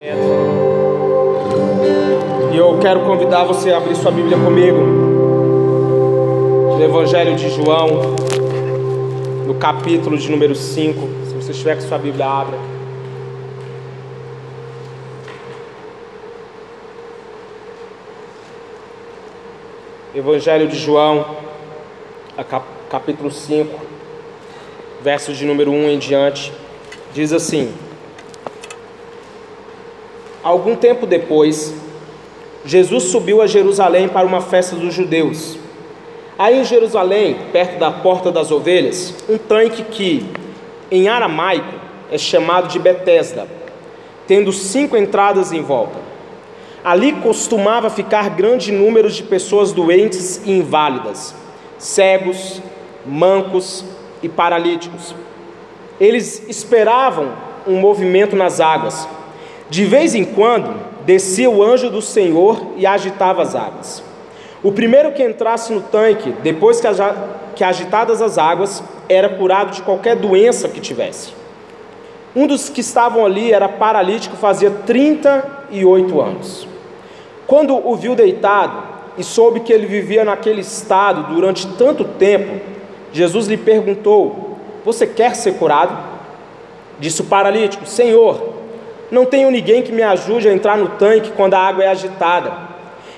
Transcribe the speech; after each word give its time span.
E 0.00 0.06
eu 2.56 2.78
quero 2.80 3.00
convidar 3.00 3.42
você 3.42 3.72
a 3.72 3.78
abrir 3.78 3.96
sua 3.96 4.12
Bíblia 4.12 4.38
comigo. 4.38 4.78
No 6.76 6.84
Evangelho 6.84 7.34
de 7.34 7.50
João, 7.50 7.88
no 9.44 9.56
capítulo 9.56 10.16
de 10.16 10.30
número 10.30 10.54
5. 10.54 11.00
Se 11.26 11.34
você 11.34 11.50
estiver 11.50 11.74
com 11.74 11.80
sua 11.80 11.98
Bíblia, 11.98 12.26
abra. 12.26 12.56
Evangelho 20.14 20.68
de 20.68 20.78
João, 20.78 21.26
capítulo 22.88 23.32
5, 23.32 23.80
versos 25.02 25.36
de 25.36 25.44
número 25.44 25.72
1 25.72 25.88
em 25.88 25.98
diante, 25.98 26.52
diz 27.12 27.32
assim: 27.32 27.74
Algum 30.48 30.74
tempo 30.74 31.04
depois, 31.06 31.74
Jesus 32.64 33.04
subiu 33.04 33.42
a 33.42 33.46
Jerusalém 33.46 34.08
para 34.08 34.26
uma 34.26 34.40
festa 34.40 34.74
dos 34.74 34.94
judeus. 34.94 35.58
Aí 36.38 36.58
em 36.58 36.64
Jerusalém, 36.64 37.36
perto 37.52 37.78
da 37.78 37.90
Porta 37.90 38.32
das 38.32 38.50
Ovelhas, 38.50 39.14
um 39.28 39.36
tanque 39.36 39.82
que, 39.82 40.26
em 40.90 41.06
aramaico, 41.06 41.74
é 42.10 42.16
chamado 42.16 42.66
de 42.66 42.78
Betesda, 42.78 43.46
tendo 44.26 44.50
cinco 44.50 44.96
entradas 44.96 45.52
em 45.52 45.60
volta. 45.60 45.98
Ali 46.82 47.12
costumava 47.12 47.90
ficar 47.90 48.30
grande 48.30 48.72
número 48.72 49.10
de 49.10 49.22
pessoas 49.24 49.70
doentes 49.70 50.40
e 50.46 50.52
inválidas, 50.52 51.34
cegos, 51.76 52.62
mancos 53.04 53.84
e 54.22 54.30
paralíticos. 54.30 55.14
Eles 56.00 56.48
esperavam 56.48 57.32
um 57.66 57.78
movimento 57.78 58.34
nas 58.34 58.60
águas 58.60 59.06
de 59.70 59.84
vez 59.84 60.14
em 60.14 60.24
quando, 60.24 60.74
descia 61.04 61.50
o 61.50 61.62
anjo 61.62 61.90
do 61.90 62.00
Senhor 62.00 62.72
e 62.76 62.86
agitava 62.86 63.42
as 63.42 63.54
águas. 63.54 64.02
O 64.62 64.72
primeiro 64.72 65.12
que 65.12 65.22
entrasse 65.22 65.72
no 65.72 65.80
tanque, 65.80 66.32
depois 66.42 66.80
que 67.54 67.64
agitadas 67.64 68.20
as 68.20 68.38
águas, 68.38 68.82
era 69.08 69.28
curado 69.28 69.72
de 69.72 69.82
qualquer 69.82 70.16
doença 70.16 70.68
que 70.68 70.80
tivesse. 70.80 71.32
Um 72.34 72.46
dos 72.46 72.68
que 72.68 72.80
estavam 72.80 73.24
ali 73.24 73.52
era 73.52 73.68
paralítico, 73.68 74.36
fazia 74.36 74.70
38 74.70 76.20
anos. 76.20 76.66
Quando 77.46 77.74
o 77.74 77.96
viu 77.96 78.14
deitado 78.14 78.82
e 79.16 79.24
soube 79.24 79.60
que 79.60 79.72
ele 79.72 79.86
vivia 79.86 80.24
naquele 80.24 80.60
estado 80.60 81.34
durante 81.34 81.66
tanto 81.66 82.04
tempo, 82.04 82.60
Jesus 83.12 83.46
lhe 83.46 83.56
perguntou: 83.56 84.58
Você 84.84 85.06
quer 85.06 85.34
ser 85.34 85.54
curado? 85.54 85.96
Disse 87.00 87.22
o 87.22 87.24
paralítico: 87.24 87.86
Senhor, 87.86 88.57
não 89.10 89.24
tenho 89.24 89.50
ninguém 89.50 89.82
que 89.82 89.92
me 89.92 90.02
ajude 90.02 90.48
a 90.48 90.52
entrar 90.52 90.76
no 90.76 90.90
tanque 90.90 91.32
quando 91.32 91.54
a 91.54 91.58
água 91.58 91.84
é 91.84 91.88
agitada. 91.88 92.52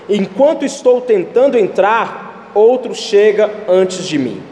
Enquanto 0.09 0.65
estou 0.65 1.01
tentando 1.01 1.59
entrar, 1.59 2.51
outro 2.55 2.95
chega 2.95 3.51
antes 3.69 4.07
de 4.07 4.19
mim. 4.19 4.43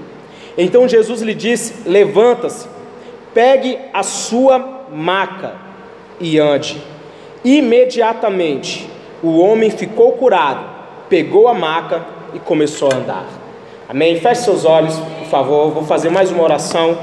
Então 0.57 0.89
Jesus 0.89 1.21
lhe 1.23 1.35
disse: 1.35 1.89
Levanta-se, 1.89 2.67
pegue 3.33 3.79
a 3.93 4.03
sua 4.03 4.87
maca 4.93 5.55
e 6.21 6.39
ande. 6.39 6.83
Imediatamente 7.45 8.89
o 9.23 9.39
homem 9.39 9.71
ficou 9.71 10.13
curado, 10.13 10.65
pegou 11.09 11.49
a 11.49 11.55
maca 11.55 12.05
e 12.35 12.39
começou 12.39 12.91
a 12.93 12.97
andar. 12.97 13.27
Amém? 13.89 14.21
Feche 14.21 14.43
seus 14.43 14.65
olhos, 14.65 14.97
por 14.97 15.29
favor. 15.29 15.71
Vou 15.71 15.85
fazer 15.85 16.11
mais 16.11 16.31
uma 16.31 16.43
oração 16.43 16.99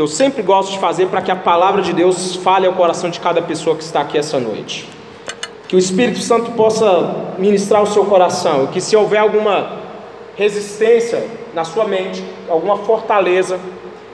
que 0.00 0.02
eu 0.02 0.08
sempre 0.08 0.42
gosto 0.42 0.72
de 0.72 0.78
fazer 0.78 1.08
para 1.08 1.20
que 1.20 1.30
a 1.30 1.36
palavra 1.36 1.82
de 1.82 1.92
Deus 1.92 2.34
fale 2.36 2.66
ao 2.66 2.72
coração 2.72 3.10
de 3.10 3.20
cada 3.20 3.42
pessoa 3.42 3.76
que 3.76 3.82
está 3.82 4.00
aqui 4.00 4.16
essa 4.16 4.40
noite. 4.40 4.88
Que 5.68 5.76
o 5.76 5.78
Espírito 5.78 6.20
Santo 6.20 6.52
possa 6.52 7.34
ministrar 7.36 7.82
o 7.82 7.86
seu 7.86 8.06
coração, 8.06 8.68
que 8.68 8.80
se 8.80 8.96
houver 8.96 9.18
alguma 9.18 9.78
resistência 10.36 11.22
na 11.52 11.64
sua 11.64 11.84
mente, 11.84 12.24
alguma 12.48 12.78
fortaleza, 12.78 13.60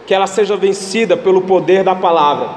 que 0.04 0.12
ela 0.12 0.26
seja 0.26 0.56
vencida 0.56 1.16
pelo 1.16 1.42
poder 1.42 1.84
da 1.84 1.94
palavra, 1.94 2.48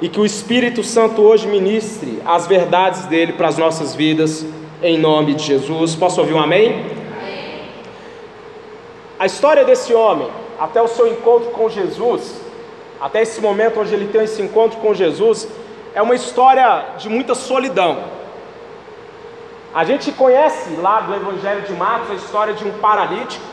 e 0.00 0.08
que 0.08 0.20
o 0.20 0.24
Espírito 0.24 0.84
Santo 0.84 1.22
hoje 1.22 1.48
ministre 1.48 2.22
as 2.24 2.46
verdades 2.46 3.06
dele 3.06 3.32
para 3.32 3.48
as 3.48 3.58
nossas 3.58 3.96
vidas, 3.96 4.46
em 4.80 4.96
nome 4.96 5.34
de 5.34 5.42
Jesus. 5.42 5.96
Posso 5.96 6.20
ouvir 6.20 6.34
um 6.34 6.40
amém? 6.40 6.70
amém. 6.70 7.62
A 9.18 9.26
história 9.26 9.64
desse 9.64 9.92
homem, 9.92 10.28
até 10.56 10.80
o 10.80 10.86
seu 10.86 11.08
encontro 11.08 11.50
com 11.50 11.68
Jesus, 11.68 12.45
até 13.00 13.22
esse 13.22 13.40
momento 13.40 13.80
onde 13.80 13.94
ele 13.94 14.08
tem 14.08 14.24
esse 14.24 14.40
encontro 14.40 14.78
com 14.78 14.94
Jesus, 14.94 15.48
é 15.94 16.02
uma 16.02 16.14
história 16.14 16.84
de 16.98 17.08
muita 17.08 17.34
solidão. 17.34 17.98
A 19.74 19.84
gente 19.84 20.10
conhece 20.12 20.70
lá 20.76 21.00
do 21.00 21.14
Evangelho 21.14 21.62
de 21.62 21.72
Marcos 21.72 22.10
a 22.10 22.14
história 22.14 22.54
de 22.54 22.64
um 22.64 22.72
paralítico 22.78 23.44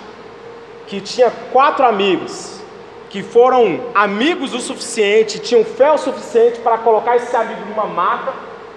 que 0.88 1.02
tinha 1.02 1.31
quatro 1.52 1.86
amigos, 1.86 2.62
que 3.09 3.22
foram 3.22 3.81
amigos 3.94 4.54
o 4.54 4.59
suficiente, 4.59 5.40
tinham 5.40 5.64
fé 5.64 5.92
o 5.92 5.98
suficiente 5.98 6.60
para 6.60 6.78
colocar 6.78 7.16
esse 7.16 7.36
amigo 7.36 7.62
numa 7.70 7.86
maca 7.86 8.34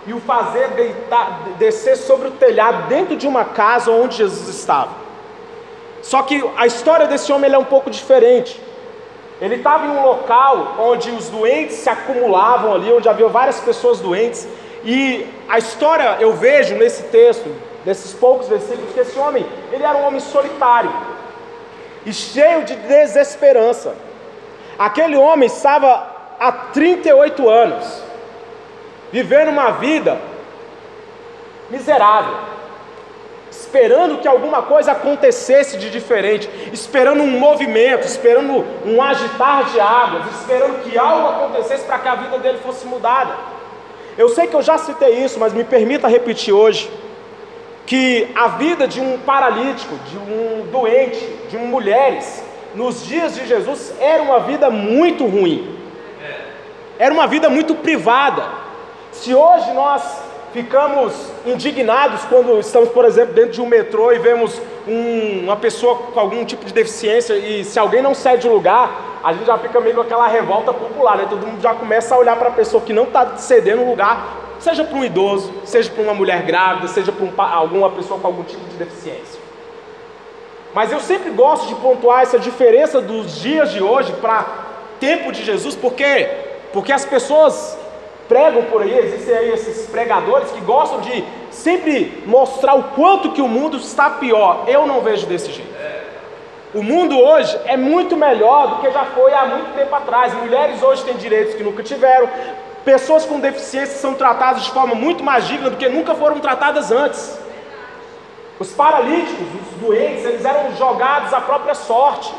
e 0.06 0.12
o 0.12 0.20
fazer 0.20 0.68
deitar, 0.70 1.40
descer 1.58 1.96
sobre 1.96 2.28
o 2.28 2.32
telhado 2.32 2.88
dentro 2.88 3.16
de 3.16 3.26
uma 3.26 3.44
casa 3.44 3.90
onde 3.90 4.16
Jesus 4.16 4.48
estava. 4.48 4.90
Só 6.02 6.22
que 6.22 6.44
a 6.56 6.66
história 6.66 7.06
desse 7.06 7.32
homem 7.32 7.52
é 7.52 7.58
um 7.58 7.64
pouco 7.64 7.90
diferente. 7.90 8.60
Ele 9.40 9.56
estava 9.56 9.86
em 9.86 9.90
um 9.90 10.02
local 10.02 10.76
onde 10.78 11.10
os 11.10 11.28
doentes 11.28 11.76
se 11.76 11.90
acumulavam 11.90 12.74
ali, 12.74 12.92
onde 12.92 13.08
havia 13.08 13.28
várias 13.28 13.60
pessoas 13.60 14.00
doentes, 14.00 14.48
e 14.82 15.26
a 15.48 15.58
história 15.58 16.16
eu 16.20 16.32
vejo 16.32 16.74
nesse 16.76 17.04
texto, 17.04 17.54
nesses 17.84 18.12
poucos 18.14 18.48
versículos, 18.48 18.92
que 18.94 19.00
esse 19.00 19.18
homem, 19.18 19.46
ele 19.72 19.82
era 19.82 19.98
um 19.98 20.06
homem 20.06 20.20
solitário 20.20 20.92
e 22.04 22.12
cheio 22.12 22.64
de 22.64 22.74
desesperança. 22.76 23.94
Aquele 24.78 25.16
homem 25.16 25.46
estava 25.46 26.08
há 26.38 26.52
38 26.52 27.48
anos 27.48 28.02
vivendo 29.10 29.48
uma 29.48 29.72
vida 29.72 30.18
miserável 31.70 32.55
esperando 33.76 34.18
que 34.18 34.26
alguma 34.26 34.62
coisa 34.62 34.92
acontecesse 34.92 35.76
de 35.76 35.90
diferente, 35.90 36.48
esperando 36.72 37.22
um 37.22 37.38
movimento, 37.38 38.06
esperando 38.06 38.64
um 38.86 39.02
agitar 39.02 39.64
de 39.64 39.78
águas, 39.78 40.24
esperando 40.40 40.82
que 40.82 40.96
algo 40.96 41.28
acontecesse 41.28 41.84
para 41.84 41.98
que 41.98 42.08
a 42.08 42.14
vida 42.14 42.38
dele 42.38 42.58
fosse 42.64 42.86
mudada. 42.86 43.34
Eu 44.16 44.30
sei 44.30 44.46
que 44.46 44.54
eu 44.54 44.62
já 44.62 44.78
citei 44.78 45.22
isso, 45.22 45.38
mas 45.38 45.52
me 45.52 45.62
permita 45.62 46.08
repetir 46.08 46.54
hoje 46.54 46.90
que 47.84 48.28
a 48.34 48.48
vida 48.48 48.88
de 48.88 49.00
um 49.00 49.18
paralítico, 49.18 49.94
de 50.10 50.16
um 50.16 50.66
doente, 50.72 51.22
de 51.50 51.58
mulheres, 51.58 52.42
nos 52.74 53.04
dias 53.04 53.34
de 53.34 53.46
Jesus 53.46 53.92
era 54.00 54.22
uma 54.22 54.40
vida 54.40 54.70
muito 54.70 55.26
ruim. 55.26 55.76
Era 56.98 57.12
uma 57.12 57.26
vida 57.26 57.50
muito 57.50 57.74
privada. 57.74 58.42
Se 59.12 59.34
hoje 59.34 59.70
nós 59.74 60.25
ficamos 60.56 61.12
indignados 61.44 62.24
quando 62.24 62.58
estamos, 62.58 62.88
por 62.88 63.04
exemplo, 63.04 63.34
dentro 63.34 63.52
de 63.52 63.60
um 63.60 63.66
metrô 63.66 64.10
e 64.10 64.18
vemos 64.18 64.58
um, 64.88 65.44
uma 65.44 65.56
pessoa 65.56 65.96
com 65.96 66.18
algum 66.18 66.46
tipo 66.46 66.64
de 66.64 66.72
deficiência 66.72 67.34
e 67.34 67.62
se 67.62 67.78
alguém 67.78 68.00
não 68.00 68.14
cede 68.14 68.48
o 68.48 68.52
lugar, 68.54 69.20
a 69.22 69.34
gente 69.34 69.44
já 69.44 69.58
fica 69.58 69.78
meio 69.80 69.96
com 69.96 70.00
aquela 70.00 70.26
revolta 70.26 70.72
popular, 70.72 71.18
né? 71.18 71.26
Todo 71.28 71.46
mundo 71.46 71.60
já 71.60 71.74
começa 71.74 72.14
a 72.14 72.18
olhar 72.18 72.36
para 72.36 72.48
a 72.48 72.52
pessoa 72.52 72.82
que 72.82 72.94
não 72.94 73.02
está 73.04 73.36
cedendo 73.36 73.84
lugar, 73.84 74.34
seja 74.58 74.82
para 74.82 74.96
um 74.96 75.04
idoso, 75.04 75.52
seja 75.62 75.90
para 75.90 76.02
uma 76.02 76.14
mulher 76.14 76.40
grávida, 76.46 76.88
seja 76.88 77.12
para 77.12 77.24
um, 77.26 77.32
alguma 77.54 77.90
pessoa 77.90 78.18
com 78.18 78.26
algum 78.26 78.42
tipo 78.42 78.64
de 78.64 78.76
deficiência. 78.76 79.38
Mas 80.72 80.90
eu 80.90 81.00
sempre 81.00 81.30
gosto 81.32 81.66
de 81.66 81.74
pontuar 81.74 82.22
essa 82.22 82.38
diferença 82.38 82.98
dos 82.98 83.36
dias 83.42 83.72
de 83.72 83.82
hoje 83.82 84.10
para 84.22 84.46
tempo 84.98 85.32
de 85.32 85.44
Jesus, 85.44 85.76
porque 85.76 86.30
porque 86.72 86.92
as 86.92 87.04
pessoas 87.04 87.76
pregam 88.28 88.64
por 88.64 88.82
aí, 88.82 88.98
existem 88.98 89.34
aí 89.36 89.50
esses 89.50 89.86
pregadores 89.86 90.50
que 90.50 90.60
gostam 90.60 91.00
de 91.00 91.24
sempre 91.50 92.22
mostrar 92.26 92.74
o 92.74 92.84
quanto 92.84 93.32
que 93.32 93.40
o 93.40 93.48
mundo 93.48 93.76
está 93.76 94.10
pior. 94.10 94.64
Eu 94.66 94.86
não 94.86 95.00
vejo 95.00 95.26
desse 95.26 95.52
jeito. 95.52 95.74
O 96.74 96.82
mundo 96.82 97.18
hoje 97.18 97.58
é 97.64 97.76
muito 97.76 98.16
melhor 98.16 98.68
do 98.68 98.76
que 98.82 98.90
já 98.90 99.04
foi 99.06 99.32
há 99.32 99.46
muito 99.46 99.74
tempo 99.74 99.94
atrás. 99.94 100.34
Mulheres 100.34 100.82
hoje 100.82 101.04
têm 101.04 101.16
direitos 101.16 101.54
que 101.54 101.62
nunca 101.62 101.82
tiveram. 101.82 102.28
Pessoas 102.84 103.24
com 103.24 103.40
deficiência 103.40 103.96
são 103.96 104.14
tratadas 104.14 104.62
de 104.62 104.70
forma 104.70 104.94
muito 104.94 105.24
mais 105.24 105.46
digna 105.46 105.70
do 105.70 105.76
que 105.76 105.88
nunca 105.88 106.14
foram 106.14 106.38
tratadas 106.38 106.92
antes. 106.92 107.38
Os 108.58 108.72
paralíticos, 108.72 109.46
os 109.60 109.80
doentes, 109.80 110.24
eles 110.24 110.44
eram 110.44 110.74
jogados 110.76 111.32
à 111.32 111.40
própria 111.40 111.74
sorte. 111.74 112.32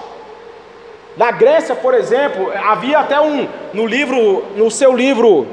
Na 1.15 1.31
Grécia, 1.31 1.75
por 1.75 1.95
exemplo, 1.95 2.51
havia 2.63 2.99
até 2.99 3.19
um 3.19 3.47
no 3.73 3.87
livro, 3.87 4.45
no 4.55 4.69
seu 4.69 4.95
livro 4.95 5.47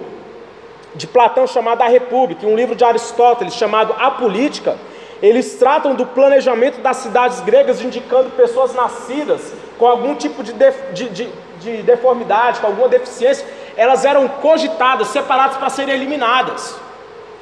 de 0.94 1.06
Platão 1.06 1.46
chamado 1.46 1.82
A 1.82 1.88
República, 1.88 2.46
e 2.46 2.48
um 2.48 2.56
livro 2.56 2.74
de 2.74 2.84
Aristóteles 2.84 3.54
chamado 3.54 3.94
A 3.98 4.10
Política, 4.10 4.76
eles 5.22 5.54
tratam 5.54 5.94
do 5.94 6.06
planejamento 6.06 6.80
das 6.80 6.98
cidades 6.98 7.40
gregas, 7.40 7.80
indicando 7.80 8.30
pessoas 8.30 8.74
nascidas 8.74 9.52
com 9.78 9.86
algum 9.86 10.14
tipo 10.14 10.42
de, 10.42 10.52
de, 10.52 11.08
de, 11.08 11.28
de 11.60 11.82
deformidade, 11.82 12.60
com 12.60 12.66
alguma 12.66 12.88
deficiência, 12.88 13.46
elas 13.76 14.04
eram 14.04 14.28
cogitadas, 14.28 15.08
separadas 15.08 15.56
para 15.56 15.70
serem 15.70 15.94
eliminadas. 15.94 16.78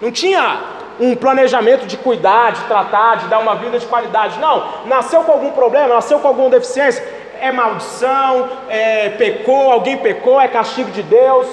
Não 0.01 0.11
tinha 0.11 0.61
um 1.01 1.15
planejamento 1.15 1.87
de 1.87 1.97
cuidar, 1.97 2.53
de 2.53 2.63
tratar, 2.65 3.17
de 3.17 3.27
dar 3.27 3.39
uma 3.39 3.57
vida 3.57 3.79
de 3.79 3.87
qualidade. 3.87 4.39
Não, 4.39 4.87
nasceu 4.87 5.23
com 5.25 5.33
algum 5.33 5.51
problema, 5.51 5.95
nasceu 5.95 6.19
com 6.21 6.29
alguma 6.29 6.51
deficiência, 6.51 7.05
é 7.41 7.51
maldição, 7.51 8.49
é, 8.69 9.11
pecou, 9.11 9.73
alguém 9.73 9.97
pecou, 9.97 10.41
é 10.41 10.49
castigo 10.49 10.91
de 10.91 11.03
Deus, 11.03 11.47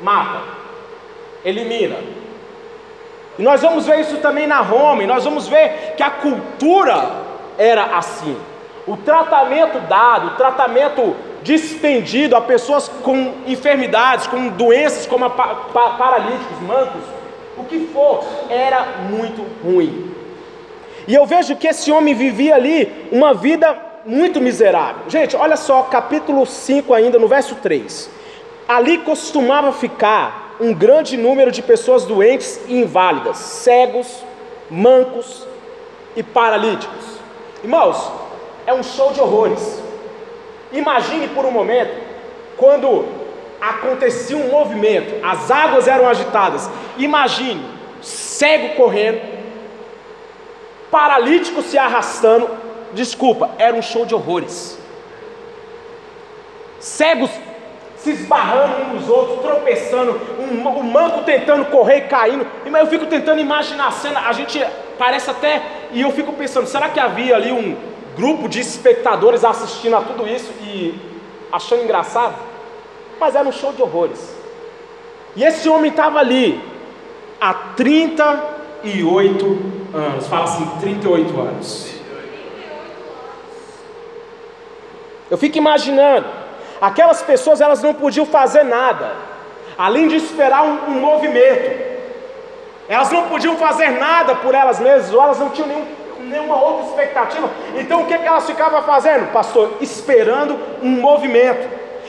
mata, 0.00 0.61
elimina. 1.44 1.96
E 3.38 3.42
nós 3.42 3.62
vamos 3.62 3.86
ver 3.86 4.00
isso 4.00 4.18
também 4.18 4.46
na 4.46 4.60
Roma, 4.60 5.02
e 5.02 5.06
nós 5.06 5.24
vamos 5.24 5.48
ver 5.48 5.94
que 5.96 6.02
a 6.02 6.10
cultura 6.10 7.10
era 7.58 7.96
assim. 7.96 8.36
O 8.86 8.96
tratamento 8.96 9.78
dado, 9.88 10.28
o 10.28 10.36
tratamento 10.36 11.16
dispendido 11.42 12.36
a 12.36 12.40
pessoas 12.40 12.88
com 12.88 13.32
enfermidades, 13.46 14.26
com 14.26 14.48
doenças 14.48 15.06
como 15.06 15.24
a 15.24 15.30
paralíticos, 15.30 16.60
mancos, 16.60 17.02
o 17.56 17.64
que 17.64 17.88
for, 17.92 18.24
era 18.48 18.86
muito 19.10 19.44
ruim. 19.62 20.14
E 21.06 21.14
eu 21.14 21.26
vejo 21.26 21.56
que 21.56 21.66
esse 21.66 21.90
homem 21.90 22.14
vivia 22.14 22.54
ali 22.54 23.08
uma 23.10 23.34
vida 23.34 23.76
muito 24.04 24.40
miserável. 24.40 25.02
Gente, 25.08 25.36
olha 25.36 25.56
só, 25.56 25.82
capítulo 25.82 26.46
5 26.46 26.94
ainda, 26.94 27.18
no 27.18 27.28
verso 27.28 27.56
3. 27.56 28.10
Ali 28.68 28.98
costumava 28.98 29.72
ficar 29.72 30.41
um 30.60 30.72
grande 30.74 31.16
número 31.16 31.50
de 31.50 31.62
pessoas 31.62 32.04
doentes 32.04 32.60
e 32.68 32.80
inválidas, 32.80 33.36
cegos, 33.36 34.24
mancos 34.70 35.46
e 36.14 36.22
paralíticos. 36.22 37.18
Irmãos, 37.62 38.10
é 38.66 38.72
um 38.72 38.82
show 38.82 39.12
de 39.12 39.20
horrores. 39.20 39.82
Imagine 40.72 41.28
por 41.28 41.44
um 41.44 41.50
momento 41.50 41.92
quando 42.56 43.06
acontecia 43.60 44.36
um 44.36 44.48
movimento, 44.48 45.24
as 45.24 45.50
águas 45.50 45.86
eram 45.86 46.08
agitadas. 46.08 46.68
Imagine 46.98 47.64
cego 48.00 48.74
correndo, 48.74 49.20
paralítico 50.90 51.62
se 51.62 51.78
arrastando. 51.78 52.48
Desculpa, 52.92 53.50
era 53.58 53.74
um 53.74 53.82
show 53.82 54.04
de 54.04 54.14
horrores. 54.14 54.78
Cegos 56.78 57.30
se 58.02 58.10
esbarrando 58.10 58.82
uns 58.82 59.02
nos 59.02 59.08
outros, 59.08 59.40
tropeçando, 59.40 60.20
um, 60.38 60.68
o 60.68 60.82
manco 60.82 61.22
tentando 61.22 61.66
correr 61.66 61.98
e 61.98 62.08
caindo. 62.08 62.44
Mas 62.68 62.82
eu 62.82 62.88
fico 62.88 63.06
tentando 63.06 63.40
imaginar 63.40 63.86
a 63.86 63.92
cena, 63.92 64.28
a 64.28 64.32
gente 64.32 64.60
parece 64.98 65.30
até, 65.30 65.62
e 65.92 66.00
eu 66.00 66.10
fico 66.10 66.32
pensando, 66.32 66.66
será 66.66 66.88
que 66.88 66.98
havia 66.98 67.36
ali 67.36 67.52
um 67.52 67.76
grupo 68.16 68.48
de 68.48 68.58
espectadores 68.60 69.44
assistindo 69.44 69.96
a 69.96 70.00
tudo 70.00 70.26
isso 70.26 70.52
e 70.62 70.98
achando 71.52 71.84
engraçado? 71.84 72.34
Mas 73.20 73.36
era 73.36 73.48
um 73.48 73.52
show 73.52 73.72
de 73.72 73.80
horrores. 73.82 74.36
E 75.36 75.44
esse 75.44 75.68
homem 75.68 75.90
estava 75.90 76.18
ali 76.18 76.60
há 77.40 77.54
38 77.54 79.46
anos, 79.94 80.26
fala 80.26 80.44
assim, 80.44 80.66
38 80.80 81.40
anos. 81.40 81.92
Eu 85.30 85.38
fico 85.38 85.56
imaginando, 85.56 86.41
aquelas 86.82 87.22
pessoas 87.22 87.60
elas 87.60 87.80
não 87.80 87.94
podiam 87.94 88.26
fazer 88.26 88.64
nada, 88.64 89.12
além 89.78 90.08
de 90.08 90.16
esperar 90.16 90.64
um, 90.64 90.88
um 90.88 91.00
movimento. 91.00 91.92
Elas 92.88 93.12
não 93.12 93.28
podiam 93.28 93.56
fazer 93.56 93.90
nada 93.90 94.34
por 94.34 94.52
elas 94.52 94.80
mesmas, 94.80 95.14
ou 95.14 95.22
elas 95.22 95.38
não 95.38 95.50
tinham 95.50 95.68
nenhum, 95.68 95.86
nenhuma 96.18 96.60
outra 96.60 96.86
expectativa. 96.88 97.48
Então 97.76 98.02
o 98.02 98.06
que, 98.06 98.18
que 98.18 98.26
elas 98.26 98.44
ficavam 98.44 98.82
fazendo, 98.82 99.32
pastor? 99.32 99.74
Esperando 99.80 100.58
um 100.82 101.00
movimento, 101.00 101.68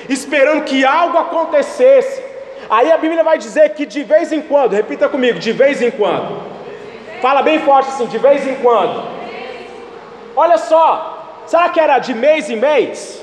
esperando 0.10 0.64
que 0.64 0.84
algo 0.84 1.20
acontecesse. 1.20 2.24
Aí 2.68 2.92
a 2.92 2.98
Bíblia 2.98 3.24
vai 3.24 3.38
dizer 3.38 3.70
que 3.76 3.86
de 3.86 4.04
vez 4.04 4.32
em 4.32 4.42
quando, 4.42 4.74
repita 4.74 5.08
comigo, 5.08 5.38
de 5.38 5.52
vez 5.52 5.84
em 5.84 5.92
quando. 5.92 6.42
Fala 7.22 7.44
bem 7.44 7.60
forte 7.60 7.90
assim, 7.90 8.08
de 8.08 8.18
vez 8.18 8.48
em 8.48 8.56
quando. 8.56 9.04
Olha 10.36 10.58
só, 10.58 11.44
será 11.46 11.70
que 11.70 11.80
era 11.80 12.00
de 12.00 12.16
mês 12.16 12.50
em 12.50 12.56
mês? 12.56 13.23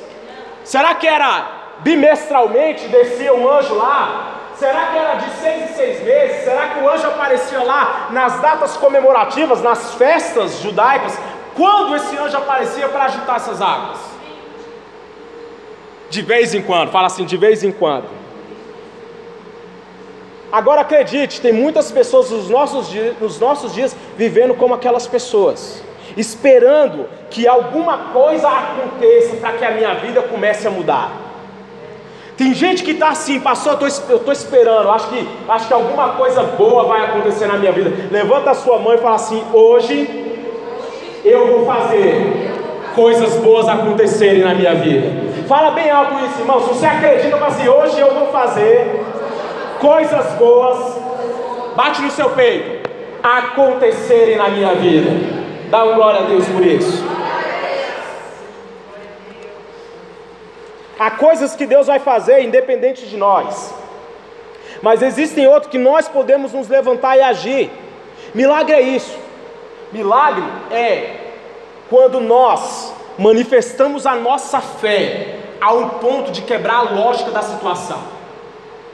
Será 0.70 0.94
que 0.94 1.08
era 1.08 1.46
bimestralmente 1.80 2.86
descia 2.86 3.34
um 3.34 3.50
anjo 3.50 3.74
lá? 3.74 4.36
Será 4.56 4.86
que 4.86 4.98
era 4.98 5.14
de 5.14 5.30
seis 5.40 5.68
em 5.68 5.74
seis 5.74 6.04
meses? 6.04 6.44
Será 6.44 6.68
que 6.68 6.78
o 6.78 6.88
anjo 6.88 7.08
aparecia 7.08 7.60
lá 7.64 8.06
nas 8.12 8.38
datas 8.38 8.76
comemorativas, 8.76 9.60
nas 9.62 9.94
festas 9.94 10.60
judaicas? 10.60 11.18
Quando 11.56 11.96
esse 11.96 12.16
anjo 12.16 12.36
aparecia 12.36 12.88
para 12.88 13.06
agitar 13.06 13.34
essas 13.34 13.60
águas? 13.60 13.98
De 16.08 16.22
vez 16.22 16.54
em 16.54 16.62
quando, 16.62 16.92
fala 16.92 17.08
assim, 17.08 17.24
de 17.24 17.36
vez 17.36 17.64
em 17.64 17.72
quando. 17.72 18.08
Agora 20.52 20.82
acredite, 20.82 21.40
tem 21.40 21.52
muitas 21.52 21.90
pessoas 21.90 22.30
nos 22.30 22.48
nossos, 22.48 22.88
dias, 22.88 23.18
nos 23.20 23.40
nossos 23.40 23.74
dias 23.74 23.96
vivendo 24.16 24.54
como 24.54 24.72
aquelas 24.74 25.08
pessoas 25.08 25.82
esperando 26.16 27.06
que 27.30 27.46
alguma 27.46 27.98
coisa 28.12 28.48
aconteça 28.48 29.36
para 29.36 29.52
que 29.52 29.64
a 29.64 29.70
minha 29.70 29.94
vida 29.94 30.22
comece 30.22 30.66
a 30.66 30.70
mudar. 30.70 31.12
Tem 32.36 32.54
gente 32.54 32.82
que 32.82 32.92
está 32.92 33.10
assim, 33.10 33.38
pastor, 33.38 33.76
eu 33.80 34.16
estou 34.16 34.32
esperando, 34.32 34.90
acho 34.90 35.08
que, 35.10 35.28
acho 35.46 35.68
que 35.68 35.74
alguma 35.74 36.14
coisa 36.14 36.42
boa 36.42 36.84
vai 36.84 37.04
acontecer 37.04 37.46
na 37.46 37.58
minha 37.58 37.70
vida. 37.70 37.92
Levanta 38.10 38.52
a 38.52 38.54
sua 38.54 38.78
mão 38.78 38.94
e 38.94 38.98
fala 38.98 39.16
assim: 39.16 39.44
hoje 39.52 40.08
eu 41.22 41.46
vou 41.46 41.66
fazer 41.66 42.50
coisas 42.94 43.36
boas 43.36 43.68
acontecerem 43.68 44.42
na 44.42 44.54
minha 44.54 44.74
vida. 44.74 45.30
Fala 45.46 45.72
bem 45.72 45.90
alto 45.90 46.14
isso, 46.24 46.40
irmão. 46.40 46.62
Se 46.62 46.68
você 46.68 46.86
acredita, 46.86 47.36
fala 47.36 47.48
assim: 47.48 47.68
hoje 47.68 48.00
eu 48.00 48.14
vou 48.14 48.28
fazer 48.28 49.04
coisas 49.78 50.32
boas, 50.38 50.96
bate 51.76 52.00
no 52.00 52.10
seu 52.10 52.30
peito, 52.30 52.88
acontecerem 53.22 54.36
na 54.36 54.48
minha 54.48 54.74
vida. 54.76 55.39
Dá 55.70 55.84
um 55.84 55.94
glória 55.94 56.20
a 56.20 56.24
Deus 56.24 56.46
por 56.48 56.66
isso. 56.66 57.04
Há 60.98 61.12
coisas 61.12 61.54
que 61.54 61.64
Deus 61.64 61.86
vai 61.86 62.00
fazer 62.00 62.42
independente 62.42 63.06
de 63.06 63.16
nós. 63.16 63.72
Mas 64.82 65.00
existem 65.00 65.46
outros 65.46 65.70
que 65.70 65.78
nós 65.78 66.08
podemos 66.08 66.52
nos 66.52 66.68
levantar 66.68 67.16
e 67.16 67.22
agir. 67.22 67.70
Milagre 68.34 68.74
é 68.74 68.80
isso. 68.80 69.16
Milagre 69.92 70.44
é 70.70 71.16
quando 71.88 72.20
nós 72.20 72.92
manifestamos 73.16 74.06
a 74.06 74.14
nossa 74.14 74.60
fé 74.60 75.36
a 75.60 75.72
um 75.72 75.88
ponto 75.88 76.32
de 76.32 76.42
quebrar 76.42 76.78
a 76.78 76.90
lógica 76.90 77.30
da 77.30 77.42
situação. 77.42 77.98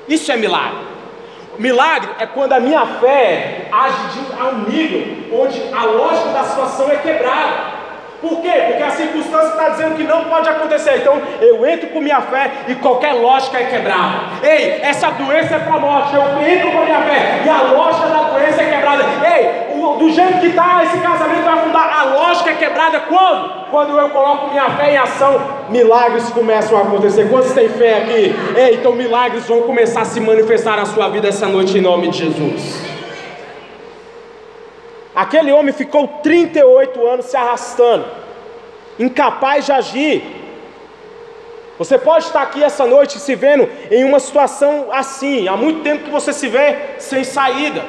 Isso 0.06 0.31
é 0.31 0.37
milagre. 0.37 0.95
Milagre 1.58 2.11
é 2.19 2.26
quando 2.26 2.53
a 2.53 2.61
minha 2.61 2.85
fé 2.87 3.69
age 3.73 4.08
de, 4.12 4.41
a 4.41 4.44
um 4.49 4.58
nível 4.69 5.41
onde 5.41 5.63
a 5.72 5.84
lógica 5.84 6.31
da 6.31 6.44
situação 6.44 6.91
é 6.91 6.96
quebrada. 6.96 7.77
Por 8.20 8.41
quê? 8.41 8.51
Porque 8.67 8.82
a 8.82 8.91
circunstância 8.91 9.48
está 9.48 9.69
dizendo 9.70 9.96
que 9.96 10.03
não 10.03 10.25
pode 10.25 10.48
acontecer. 10.48 10.96
Então 10.96 11.20
eu 11.41 11.67
entro 11.67 11.89
com 11.91 12.01
minha 12.01 12.20
fé 12.22 12.51
e 12.69 12.75
qualquer 12.75 13.13
lógica 13.13 13.58
é 13.58 13.65
quebrada. 13.65 14.15
Ei, 14.43 14.81
essa 14.82 15.10
doença 15.10 15.56
é 15.56 15.58
para 15.58 15.75
a 15.75 15.79
morte. 15.79 16.15
Eu 16.15 16.22
entro 16.22 16.72
com 16.72 16.84
minha 16.84 17.01
fé 17.03 17.43
e 17.44 17.48
a 17.48 17.63
lógica 17.72 18.08
da 18.08 18.22
doença 18.31 18.63
é 18.63 18.70
quebrada. 18.70 19.05
Ei, 19.05 19.79
o, 19.79 19.96
do 19.96 20.10
jeito 20.10 20.41
que 20.41 20.46
está, 20.46 20.82
esse 20.84 20.98
casamento 20.98 21.44
vai 21.44 21.55
afundar. 21.55 22.01
A 22.01 22.05
lógica 22.05 22.51
é 22.51 22.55
quebrada 22.55 23.01
quando? 23.01 23.67
Quando 23.70 23.98
eu 23.98 24.08
coloco 24.10 24.51
minha 24.51 24.70
fé 24.70 24.93
em 24.93 24.96
ação, 24.96 25.41
milagres 25.70 26.29
começam 26.31 26.79
a 26.79 26.82
acontecer. 26.82 27.29
Quantos 27.29 27.53
têm 27.53 27.69
fé 27.69 27.99
aqui? 27.99 28.35
Ei, 28.56 28.75
então 28.75 28.93
milagres 28.93 29.46
vão 29.46 29.63
começar 29.63 30.03
a 30.03 30.05
se 30.05 30.20
manifestar 30.20 30.77
na 30.77 30.87
sua 30.87 31.08
vida 31.08 31.29
essa 31.29 31.46
noite 31.46 31.79
em 31.79 31.81
nome 31.81 32.08
de 32.08 32.19
Jesus. 32.19 32.82
Aquele 35.15 35.51
homem 35.51 35.73
ficou 35.73 36.06
38 36.23 37.06
anos 37.06 37.27
se 37.27 37.37
arrastando, 37.37 38.05
incapaz 38.99 39.65
de 39.65 39.73
agir. 39.73 40.23
Você 41.79 41.99
pode 41.99 42.27
estar 42.27 42.43
aqui 42.43 42.63
essa 42.63 42.87
noite 42.87 43.19
se 43.19 43.35
vendo 43.35 43.69
em 43.91 44.05
uma 44.05 44.20
situação 44.20 44.89
assim, 44.93 45.49
há 45.49 45.56
muito 45.56 45.82
tempo 45.82 46.05
que 46.05 46.11
você 46.11 46.32
se 46.32 46.49
vê 46.49 46.77
sem 46.99 47.25
saída. 47.25 47.82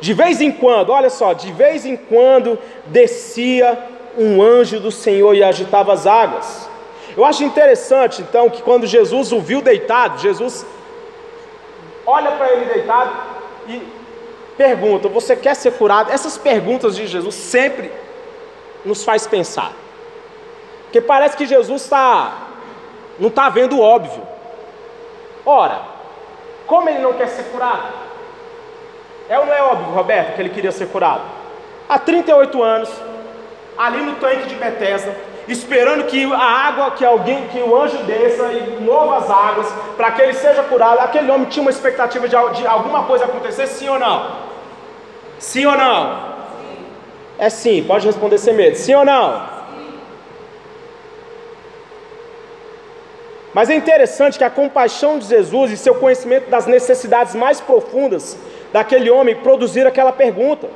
De 0.00 0.14
vez 0.14 0.40
em 0.40 0.50
quando, 0.50 0.90
olha 0.90 1.10
só, 1.10 1.32
de 1.32 1.52
vez 1.52 1.84
em 1.84 1.96
quando 1.96 2.58
descia 2.86 3.78
um 4.16 4.42
anjo 4.42 4.80
do 4.80 4.90
Senhor 4.90 5.34
e 5.34 5.42
agitava 5.42 5.92
as 5.92 6.06
águas. 6.06 6.68
Eu 7.16 7.24
acho 7.24 7.42
interessante 7.44 8.22
então 8.22 8.48
que 8.48 8.62
quando 8.62 8.86
Jesus 8.86 9.32
o 9.32 9.40
viu 9.40 9.60
deitado, 9.60 10.20
Jesus 10.20 10.64
olha 12.06 12.32
para 12.32 12.52
ele 12.52 12.66
deitado 12.66 13.12
e 13.68 13.82
pergunta: 14.56 15.08
Você 15.08 15.34
quer 15.36 15.54
ser 15.54 15.72
curado? 15.72 16.10
Essas 16.10 16.38
perguntas 16.38 16.96
de 16.96 17.06
Jesus 17.06 17.34
sempre 17.34 17.92
nos 18.84 19.04
faz 19.04 19.26
pensar. 19.26 19.72
Porque 20.84 21.00
parece 21.00 21.36
que 21.36 21.46
Jesus 21.46 21.82
está 21.82 22.48
não 23.18 23.28
está 23.28 23.48
vendo 23.48 23.76
o 23.76 23.82
óbvio. 23.82 24.22
Ora, 25.44 25.82
como 26.66 26.88
ele 26.88 27.00
não 27.00 27.12
quer 27.12 27.28
ser 27.28 27.44
curado? 27.44 27.92
É 29.28 29.38
ou 29.38 29.46
não 29.46 29.52
é 29.52 29.62
óbvio, 29.62 29.94
Roberto, 29.94 30.34
que 30.34 30.40
ele 30.40 30.48
queria 30.48 30.72
ser 30.72 30.88
curado? 30.88 31.22
Há 31.88 31.98
38 31.98 32.62
anos, 32.62 32.90
ali 33.80 34.02
no 34.02 34.16
tanque 34.16 34.46
de 34.46 34.54
Bethesda, 34.56 35.16
esperando 35.48 36.04
que 36.04 36.30
a 36.30 36.38
água, 36.38 36.90
que 36.90 37.02
alguém, 37.02 37.48
que 37.48 37.58
o 37.58 37.74
anjo 37.80 37.96
desça 38.04 38.52
e 38.52 38.82
mova 38.82 39.16
as 39.16 39.30
águas, 39.30 39.66
para 39.96 40.10
que 40.10 40.20
ele 40.20 40.34
seja 40.34 40.62
curado. 40.64 41.00
Aquele 41.00 41.30
homem 41.30 41.48
tinha 41.48 41.62
uma 41.62 41.70
expectativa 41.70 42.28
de, 42.28 42.36
de 42.58 42.66
alguma 42.66 43.04
coisa 43.04 43.24
acontecer, 43.24 43.66
sim 43.66 43.88
ou 43.88 43.98
não? 43.98 44.36
Sim 45.38 45.64
ou 45.64 45.76
não? 45.78 46.30
É 47.38 47.48
sim, 47.48 47.82
pode 47.82 48.06
responder 48.06 48.36
sem 48.36 48.52
medo. 48.52 48.76
Sim 48.76 48.94
ou 48.96 49.04
não? 49.04 49.48
Mas 53.54 53.70
é 53.70 53.74
interessante 53.74 54.36
que 54.36 54.44
a 54.44 54.50
compaixão 54.50 55.18
de 55.18 55.24
Jesus 55.24 55.72
e 55.72 55.76
seu 55.78 55.94
conhecimento 55.94 56.50
das 56.50 56.66
necessidades 56.66 57.34
mais 57.34 57.62
profundas 57.62 58.38
daquele 58.74 59.10
homem 59.10 59.34
produziram 59.36 59.88
aquela 59.88 60.12
pergunta. 60.12 60.68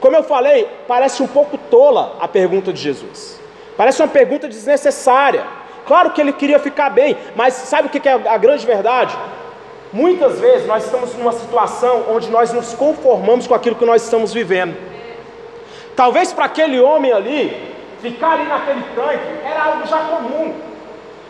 Como 0.00 0.16
eu 0.16 0.22
falei, 0.22 0.68
parece 0.86 1.22
um 1.22 1.26
pouco 1.26 1.58
tola 1.58 2.16
a 2.20 2.28
pergunta 2.28 2.72
de 2.72 2.80
Jesus. 2.80 3.40
Parece 3.76 4.00
uma 4.00 4.08
pergunta 4.08 4.48
desnecessária. 4.48 5.44
Claro 5.86 6.10
que 6.10 6.20
ele 6.20 6.32
queria 6.32 6.58
ficar 6.58 6.90
bem, 6.90 7.16
mas 7.34 7.54
sabe 7.54 7.88
o 7.88 7.90
que 7.90 8.08
é 8.08 8.12
a 8.12 8.36
grande 8.36 8.66
verdade? 8.66 9.16
Muitas 9.92 10.38
vezes 10.38 10.66
nós 10.66 10.84
estamos 10.84 11.14
numa 11.14 11.32
situação 11.32 12.04
onde 12.10 12.28
nós 12.30 12.52
nos 12.52 12.74
conformamos 12.74 13.46
com 13.46 13.54
aquilo 13.54 13.74
que 13.74 13.86
nós 13.86 14.02
estamos 14.02 14.32
vivendo. 14.32 14.76
Talvez 15.96 16.32
para 16.32 16.44
aquele 16.44 16.78
homem 16.78 17.10
ali, 17.10 17.74
ficar 18.00 18.32
ali 18.32 18.44
naquele 18.44 18.82
tanque 18.94 19.44
era 19.44 19.64
algo 19.64 19.86
já 19.86 19.98
comum. 19.98 20.54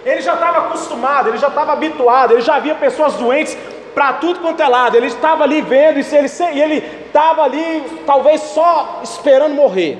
Ele 0.04 0.20
já 0.20 0.34
estava 0.34 0.58
acostumado, 0.66 1.28
ele 1.28 1.38
já 1.38 1.48
estava 1.48 1.72
habituado, 1.72 2.32
ele 2.32 2.40
já 2.40 2.58
via 2.58 2.74
pessoas 2.74 3.14
doentes 3.14 3.56
para 3.98 4.12
tudo 4.12 4.38
quanto 4.38 4.62
é 4.62 4.68
lado. 4.68 4.96
Ele 4.96 5.08
estava 5.08 5.42
ali 5.42 5.60
vendo 5.60 5.98
e 5.98 6.60
ele 6.60 6.84
estava 7.04 7.42
ali, 7.42 7.82
talvez 8.06 8.40
só 8.42 9.00
esperando 9.02 9.56
morrer. 9.56 9.98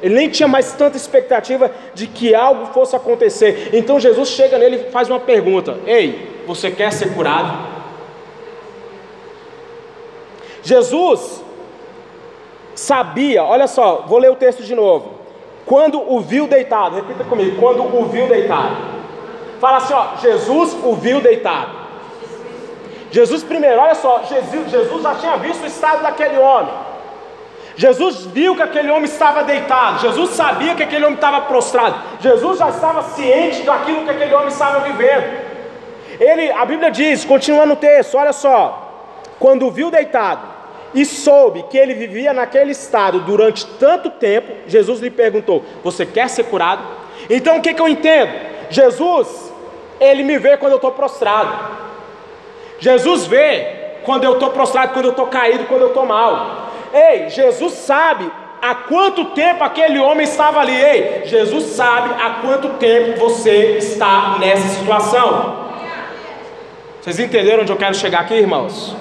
Ele 0.00 0.14
nem 0.14 0.28
tinha 0.28 0.46
mais 0.46 0.72
tanta 0.74 0.96
expectativa 0.96 1.68
de 1.94 2.06
que 2.06 2.32
algo 2.32 2.66
fosse 2.66 2.94
acontecer. 2.94 3.70
Então 3.72 3.98
Jesus 3.98 4.28
chega 4.28 4.56
nele 4.56 4.76
e 4.76 4.90
faz 4.92 5.10
uma 5.10 5.18
pergunta: 5.18 5.80
Ei, 5.84 6.44
você 6.46 6.70
quer 6.70 6.92
ser 6.92 7.12
curado? 7.12 7.58
Jesus 10.62 11.42
sabia, 12.72 13.42
olha 13.42 13.66
só, 13.66 14.04
vou 14.06 14.20
ler 14.20 14.30
o 14.30 14.36
texto 14.36 14.62
de 14.62 14.76
novo. 14.76 15.14
Quando 15.66 16.00
o 16.00 16.20
viu 16.20 16.46
deitado, 16.46 16.94
repita 16.94 17.24
comigo: 17.24 17.56
quando 17.60 17.82
o 17.82 18.04
viu 18.04 18.28
deitado. 18.28 18.76
Fala 19.58 19.78
assim, 19.78 19.92
ó, 19.92 20.18
Jesus 20.18 20.76
o 20.84 20.94
viu 20.94 21.20
deitado. 21.20 21.83
Jesus 23.14 23.44
primeiro, 23.44 23.80
olha 23.80 23.94
só, 23.94 24.24
Jesus, 24.28 24.68
Jesus 24.68 25.02
já 25.04 25.14
tinha 25.14 25.36
visto 25.36 25.62
o 25.62 25.66
estado 25.68 26.02
daquele 26.02 26.36
homem. 26.36 26.74
Jesus 27.76 28.26
viu 28.26 28.56
que 28.56 28.62
aquele 28.62 28.90
homem 28.90 29.04
estava 29.04 29.44
deitado. 29.44 30.00
Jesus 30.00 30.30
sabia 30.30 30.74
que 30.74 30.82
aquele 30.82 31.04
homem 31.04 31.14
estava 31.14 31.42
prostrado. 31.42 31.94
Jesus 32.18 32.58
já 32.58 32.70
estava 32.70 33.04
ciente 33.04 33.62
daquilo 33.62 34.02
que 34.02 34.10
aquele 34.10 34.34
homem 34.34 34.48
estava 34.48 34.80
vivendo. 34.80 35.26
Ele, 36.18 36.50
a 36.50 36.64
Bíblia 36.64 36.90
diz, 36.90 37.24
continuando 37.24 37.74
o 37.74 37.76
texto, 37.76 38.16
olha 38.16 38.32
só, 38.32 39.06
quando 39.38 39.70
viu 39.70 39.92
deitado 39.92 40.48
e 40.92 41.04
soube 41.04 41.62
que 41.70 41.78
ele 41.78 41.94
vivia 41.94 42.32
naquele 42.32 42.72
estado 42.72 43.20
durante 43.20 43.64
tanto 43.78 44.10
tempo, 44.10 44.52
Jesus 44.66 44.98
lhe 44.98 45.10
perguntou: 45.10 45.64
Você 45.84 46.04
quer 46.04 46.28
ser 46.28 46.46
curado? 46.46 46.82
Então 47.30 47.58
o 47.58 47.62
que, 47.62 47.74
que 47.74 47.80
eu 47.80 47.86
entendo? 47.86 48.32
Jesus 48.70 49.52
ele 50.00 50.24
me 50.24 50.36
vê 50.36 50.56
quando 50.56 50.72
eu 50.72 50.78
estou 50.78 50.90
prostrado. 50.90 51.84
Jesus 52.84 53.24
vê 53.24 53.66
quando 54.02 54.24
eu 54.24 54.34
estou 54.34 54.50
prostrado, 54.50 54.92
quando 54.92 55.06
eu 55.06 55.12
estou 55.12 55.26
caído, 55.28 55.64
quando 55.64 55.80
eu 55.80 55.88
estou 55.88 56.04
mal. 56.04 56.70
Ei, 56.92 57.30
Jesus 57.30 57.72
sabe 57.72 58.30
há 58.60 58.74
quanto 58.74 59.24
tempo 59.30 59.64
aquele 59.64 59.98
homem 59.98 60.24
estava 60.24 60.60
ali. 60.60 60.76
Ei, 60.76 61.22
Jesus 61.24 61.64
sabe 61.64 62.10
há 62.22 62.42
quanto 62.42 62.68
tempo 62.74 63.18
você 63.18 63.78
está 63.78 64.36
nessa 64.38 64.68
situação. 64.68 65.64
Vocês 67.00 67.18
entenderam 67.18 67.62
onde 67.62 67.72
eu 67.72 67.76
quero 67.78 67.94
chegar 67.94 68.20
aqui, 68.20 68.34
irmãos? 68.34 68.94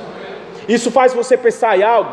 Isso 0.65 0.89
faz 0.89 1.13
você 1.13 1.35
pensar 1.35 1.77
em 1.77 1.83
algo? 1.83 2.11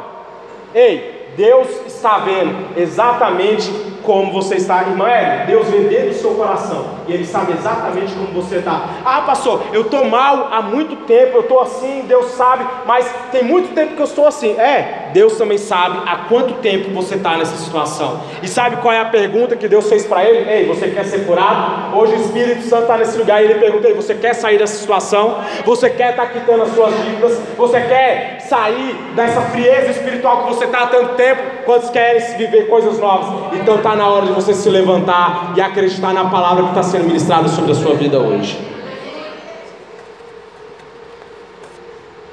Ei, 0.74 1.30
Deus 1.36 1.68
está 1.86 2.18
vendo 2.18 2.76
exatamente 2.76 3.70
como 4.10 4.32
você 4.32 4.56
está, 4.56 4.82
irmã 4.82 5.08
Ellen, 5.08 5.46
Deus 5.46 5.68
vê 5.68 5.82
dentro 5.82 6.08
do 6.08 6.14
seu 6.14 6.34
coração 6.34 6.84
e 7.06 7.12
Ele 7.12 7.24
sabe 7.24 7.52
exatamente 7.52 8.12
como 8.12 8.42
você 8.42 8.56
está. 8.56 8.88
Ah, 9.04 9.22
pastor, 9.22 9.62
eu 9.72 9.82
estou 9.82 10.04
mal 10.06 10.48
há 10.50 10.60
muito 10.60 10.96
tempo, 11.06 11.36
eu 11.36 11.42
estou 11.42 11.60
assim, 11.60 12.04
Deus 12.08 12.32
sabe, 12.32 12.64
mas 12.86 13.08
tem 13.30 13.44
muito 13.44 13.72
tempo 13.72 13.94
que 13.94 14.02
eu 14.02 14.06
estou 14.06 14.26
assim. 14.26 14.58
É, 14.58 15.10
Deus 15.12 15.36
também 15.36 15.58
sabe 15.58 16.00
há 16.06 16.24
quanto 16.28 16.54
tempo 16.54 16.90
você 16.90 17.14
está 17.14 17.36
nessa 17.36 17.56
situação. 17.56 18.20
E 18.42 18.48
sabe 18.48 18.78
qual 18.78 18.92
é 18.92 18.98
a 18.98 19.04
pergunta 19.04 19.54
que 19.54 19.68
Deus 19.68 19.88
fez 19.88 20.04
para 20.04 20.24
ele? 20.24 20.50
Ei, 20.50 20.66
você 20.66 20.88
quer 20.88 21.04
ser 21.04 21.24
curado? 21.24 21.96
Hoje 21.96 22.14
o 22.14 22.20
Espírito 22.20 22.62
Santo 22.62 22.82
está 22.82 22.96
nesse 22.96 23.16
lugar 23.16 23.40
e 23.40 23.44
ele 23.44 23.60
pergunta: 23.60 23.86
Ei, 23.86 23.94
você 23.94 24.14
quer 24.16 24.34
sair 24.34 24.58
dessa 24.58 24.76
situação? 24.76 25.38
Você 25.64 25.88
quer 25.88 26.10
estar 26.10 26.26
tá 26.26 26.32
quitando 26.32 26.62
as 26.62 26.70
suas 26.70 26.92
dívidas? 27.04 27.38
Você 27.56 27.80
quer 27.80 28.40
sair 28.40 28.96
dessa 29.14 29.40
frieza 29.42 29.92
espiritual 29.92 30.44
que 30.44 30.54
você 30.54 30.64
está 30.64 30.82
há 30.82 30.86
tanto 30.88 31.14
tempo? 31.14 31.42
Quantos 31.64 31.90
querem 31.90 32.20
viver 32.36 32.66
coisas 32.68 32.98
novas? 32.98 33.60
Então 33.60 33.76
está 33.76 33.99
na 34.00 34.08
hora 34.08 34.24
de 34.24 34.32
você 34.32 34.54
se 34.54 34.70
levantar 34.70 35.52
e 35.54 35.60
acreditar 35.60 36.14
na 36.14 36.30
palavra 36.30 36.62
que 36.62 36.68
está 36.70 36.82
sendo 36.82 37.04
ministrada 37.04 37.48
sobre 37.48 37.72
a 37.72 37.74
sua 37.74 37.94
vida 37.94 38.18
hoje. 38.18 38.58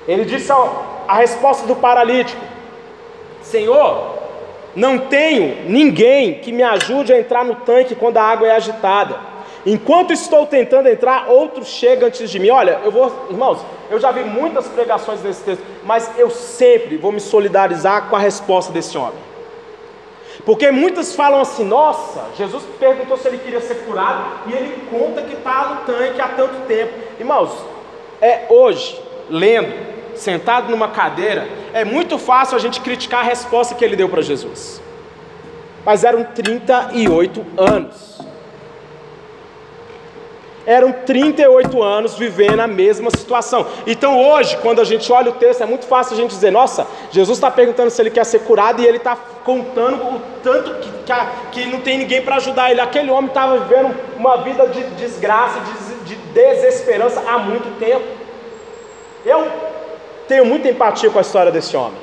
Ele 0.08 0.24
disse 0.24 0.50
a 1.06 1.16
resposta 1.16 1.68
do 1.68 1.76
paralítico: 1.76 2.42
Senhor, 3.42 4.14
não 4.74 4.98
tenho 4.98 5.70
ninguém 5.70 6.36
que 6.36 6.54
me 6.54 6.64
ajude 6.64 7.12
a 7.12 7.20
entrar 7.20 7.44
no 7.44 7.56
tanque 7.56 7.96
quando 7.96 8.16
a 8.16 8.24
água 8.24 8.48
é 8.48 8.52
agitada. 8.52 9.20
Enquanto 9.66 10.14
estou 10.14 10.46
tentando 10.46 10.88
entrar, 10.88 11.28
outro 11.28 11.66
chega 11.66 12.06
antes 12.08 12.30
de 12.30 12.40
mim. 12.40 12.50
Olha, 12.50 12.80
eu 12.86 12.92
vou, 12.92 13.12
irmãos, 13.30 13.60
eu 13.92 14.00
já 14.00 14.12
vi 14.12 14.24
muitas 14.24 14.66
pregações 14.68 15.22
nesse 15.22 15.44
texto, 15.44 15.64
mas 15.84 16.10
eu 16.18 16.30
sempre 16.30 16.96
vou 16.96 17.12
me 17.12 17.20
solidarizar 17.20 18.08
com 18.10 18.16
a 18.16 18.20
resposta 18.20 18.72
desse 18.72 18.98
homem. 18.98 19.20
Porque 20.46 20.72
muitos 20.72 21.16
falam 21.16 21.42
assim: 21.42 21.64
nossa, 21.64 22.26
Jesus 22.38 22.64
perguntou 22.80 23.18
se 23.18 23.28
ele 23.28 23.38
queria 23.38 23.62
ser 23.62 23.76
curado 23.86 24.24
e 24.48 24.54
ele 24.54 24.88
conta 24.90 25.22
que 25.22 25.34
está 25.34 25.70
no 25.70 25.94
tanque 25.94 26.22
há 26.22 26.30
tanto 26.30 26.66
tempo. 26.68 26.94
Irmãos, 27.20 27.52
é 28.22 28.46
hoje, 28.50 29.00
lendo, 29.30 29.74
sentado 30.16 30.70
numa 30.70 30.90
cadeira, 30.90 31.48
é 31.74 31.84
muito 31.84 32.18
fácil 32.18 32.56
a 32.56 32.60
gente 32.60 32.82
criticar 32.82 33.22
a 33.22 33.24
resposta 33.24 33.76
que 33.76 33.84
ele 33.84 33.96
deu 33.96 34.10
para 34.10 34.22
Jesus. 34.22 34.82
Mas 35.86 36.04
eram 36.04 36.24
38 36.24 37.46
anos 37.58 38.27
eram 40.68 40.92
38 40.92 41.82
anos 41.82 42.16
vivendo 42.16 42.60
a 42.60 42.68
mesma 42.68 43.10
situação. 43.10 43.66
Então 43.88 44.22
hoje, 44.22 44.58
quando 44.58 44.82
a 44.82 44.84
gente 44.84 45.10
olha 45.14 45.32
o 45.32 45.36
texto, 45.36 45.64
é 45.64 45.66
muito 45.66 45.86
fácil 45.88 46.14
a 46.14 46.18
gente 46.18 46.32
dizer: 46.32 46.52
nossa, 46.52 46.86
Jesus 47.10 47.38
está 47.38 47.50
perguntando 47.50 47.90
se 47.90 48.02
ele 48.02 48.12
quer 48.12 48.26
ser 48.26 48.40
curado 48.40 48.82
e 48.82 48.86
ele 48.86 48.98
está 48.98 49.16
contando 49.16 49.96
o 49.96 50.22
tanto 50.44 50.76
que, 50.82 50.90
que, 51.06 51.14
que 51.54 51.66
não 51.68 51.80
tem 51.80 51.98
ninguém 51.98 52.22
para 52.22 52.36
ajudar 52.36 52.70
ele. 52.70 52.82
Aquele 52.82 53.10
homem 53.10 53.30
estava 53.30 53.58
vivendo 53.60 53.96
uma 54.18 54.38
vida 54.44 54.68
de 54.68 54.84
desgraça, 54.96 55.62
de, 55.62 56.04
de 56.04 56.16
desesperança 56.34 57.24
há 57.26 57.38
muito 57.38 57.80
tempo. 57.80 58.06
Eu 59.26 59.48
tenho 60.28 60.46
muita 60.46 60.68
empatia 60.68 61.10
com 61.10 61.18
a 61.18 61.22
história 61.22 61.52
desse 61.52 61.78
homem. 61.78 61.98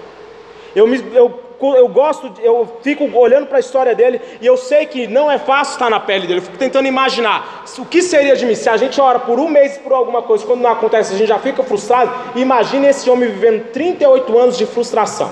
Eu, 0.75 0.87
me, 0.87 1.04
eu 1.14 1.44
eu 1.61 1.89
gosto, 1.89 2.33
eu 2.43 2.79
fico 2.83 3.11
olhando 3.17 3.47
para 3.47 3.59
a 3.59 3.61
história 3.61 3.95
dele 3.95 4.21
e 4.41 4.47
eu 4.47 4.57
sei 4.57 4.87
que 4.87 5.07
não 5.07 5.31
é 5.31 5.39
fácil 5.39 5.75
estar 5.75 5.91
na 5.91 6.01
pele 6.01 6.27
dele. 6.27 6.41
Eu 6.41 6.43
fico 6.43 6.59
tentando 6.59 6.87
imaginar 6.87 7.65
o 7.79 7.85
que 7.85 8.03
seria 8.03 8.37
de 8.37 8.45
mim 8.47 8.55
se 8.55 8.69
a 8.69 8.77
gente 8.77 9.01
ora 9.01 9.19
por 9.19 9.39
um 9.39 9.49
mês 9.49 9.79
por 9.79 9.93
alguma 9.93 10.23
coisa, 10.23 10.47
quando 10.47 10.61
não 10.61 10.71
acontece, 10.71 11.15
a 11.15 11.17
gente 11.17 11.29
já 11.29 11.39
fica 11.39 11.63
frustrado. 11.63 12.13
Imagine 12.35 12.89
esse 12.89 13.09
homem 13.09 13.29
vivendo 13.29 13.71
38 13.73 14.39
anos 14.39 14.59
de 14.59 14.67
frustração, 14.67 15.31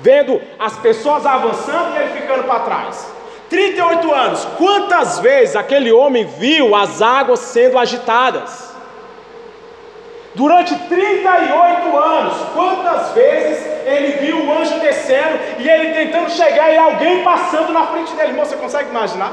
vendo 0.00 0.40
as 0.58 0.76
pessoas 0.78 1.26
avançando 1.26 1.94
e 1.94 2.02
ele 2.02 2.20
ficando 2.20 2.44
para 2.44 2.60
trás. 2.60 3.20
38 3.48 4.12
anos, 4.12 4.44
quantas 4.56 5.18
vezes 5.18 5.56
aquele 5.56 5.90
homem 5.90 6.24
viu 6.24 6.74
as 6.74 7.02
águas 7.02 7.40
sendo 7.40 7.78
agitadas? 7.78 8.69
Durante 10.34 10.74
38 10.76 11.98
anos, 11.98 12.34
quantas 12.54 13.10
vezes 13.12 13.66
ele 13.84 14.12
viu 14.24 14.46
o 14.46 14.52
anjo 14.52 14.78
descendo 14.78 15.38
e 15.58 15.68
ele 15.68 15.92
tentando 15.92 16.30
chegar 16.30 16.72
e 16.72 16.78
alguém 16.78 17.24
passando 17.24 17.72
na 17.72 17.86
frente 17.88 18.12
dele? 18.14 18.30
Irmão, 18.30 18.44
você 18.44 18.56
consegue 18.56 18.90
imaginar? 18.90 19.32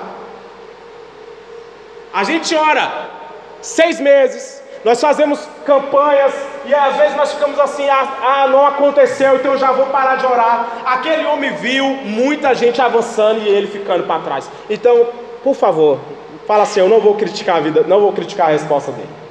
A 2.12 2.24
gente 2.24 2.56
ora 2.56 2.92
seis 3.62 4.00
meses, 4.00 4.64
nós 4.84 5.00
fazemos 5.00 5.48
campanhas 5.66 6.34
e 6.66 6.74
às 6.74 6.96
vezes 6.96 7.16
nós 7.16 7.32
ficamos 7.32 7.60
assim: 7.60 7.88
ah, 7.88 8.18
ah, 8.24 8.48
não 8.48 8.66
aconteceu, 8.66 9.36
então 9.36 9.52
eu 9.52 9.60
já 9.60 9.72
vou 9.72 9.86
parar 9.88 10.16
de 10.16 10.26
orar. 10.26 10.68
Aquele 10.84 11.28
homem 11.28 11.54
viu 11.54 11.86
muita 11.86 12.56
gente 12.56 12.82
avançando 12.82 13.40
e 13.42 13.48
ele 13.48 13.68
ficando 13.68 14.04
para 14.06 14.22
trás. 14.22 14.50
Então, 14.68 15.10
por 15.44 15.54
favor, 15.54 16.00
fala 16.48 16.64
assim: 16.64 16.80
eu 16.80 16.90
não 16.90 17.00
vou 17.00 17.14
criticar 17.14 17.58
a 17.58 17.60
vida, 17.60 17.86
não 17.88 18.02
vou 18.02 18.14
criticar 18.14 18.48
a 18.48 18.52
resposta 18.52 18.92
dele. 18.92 19.27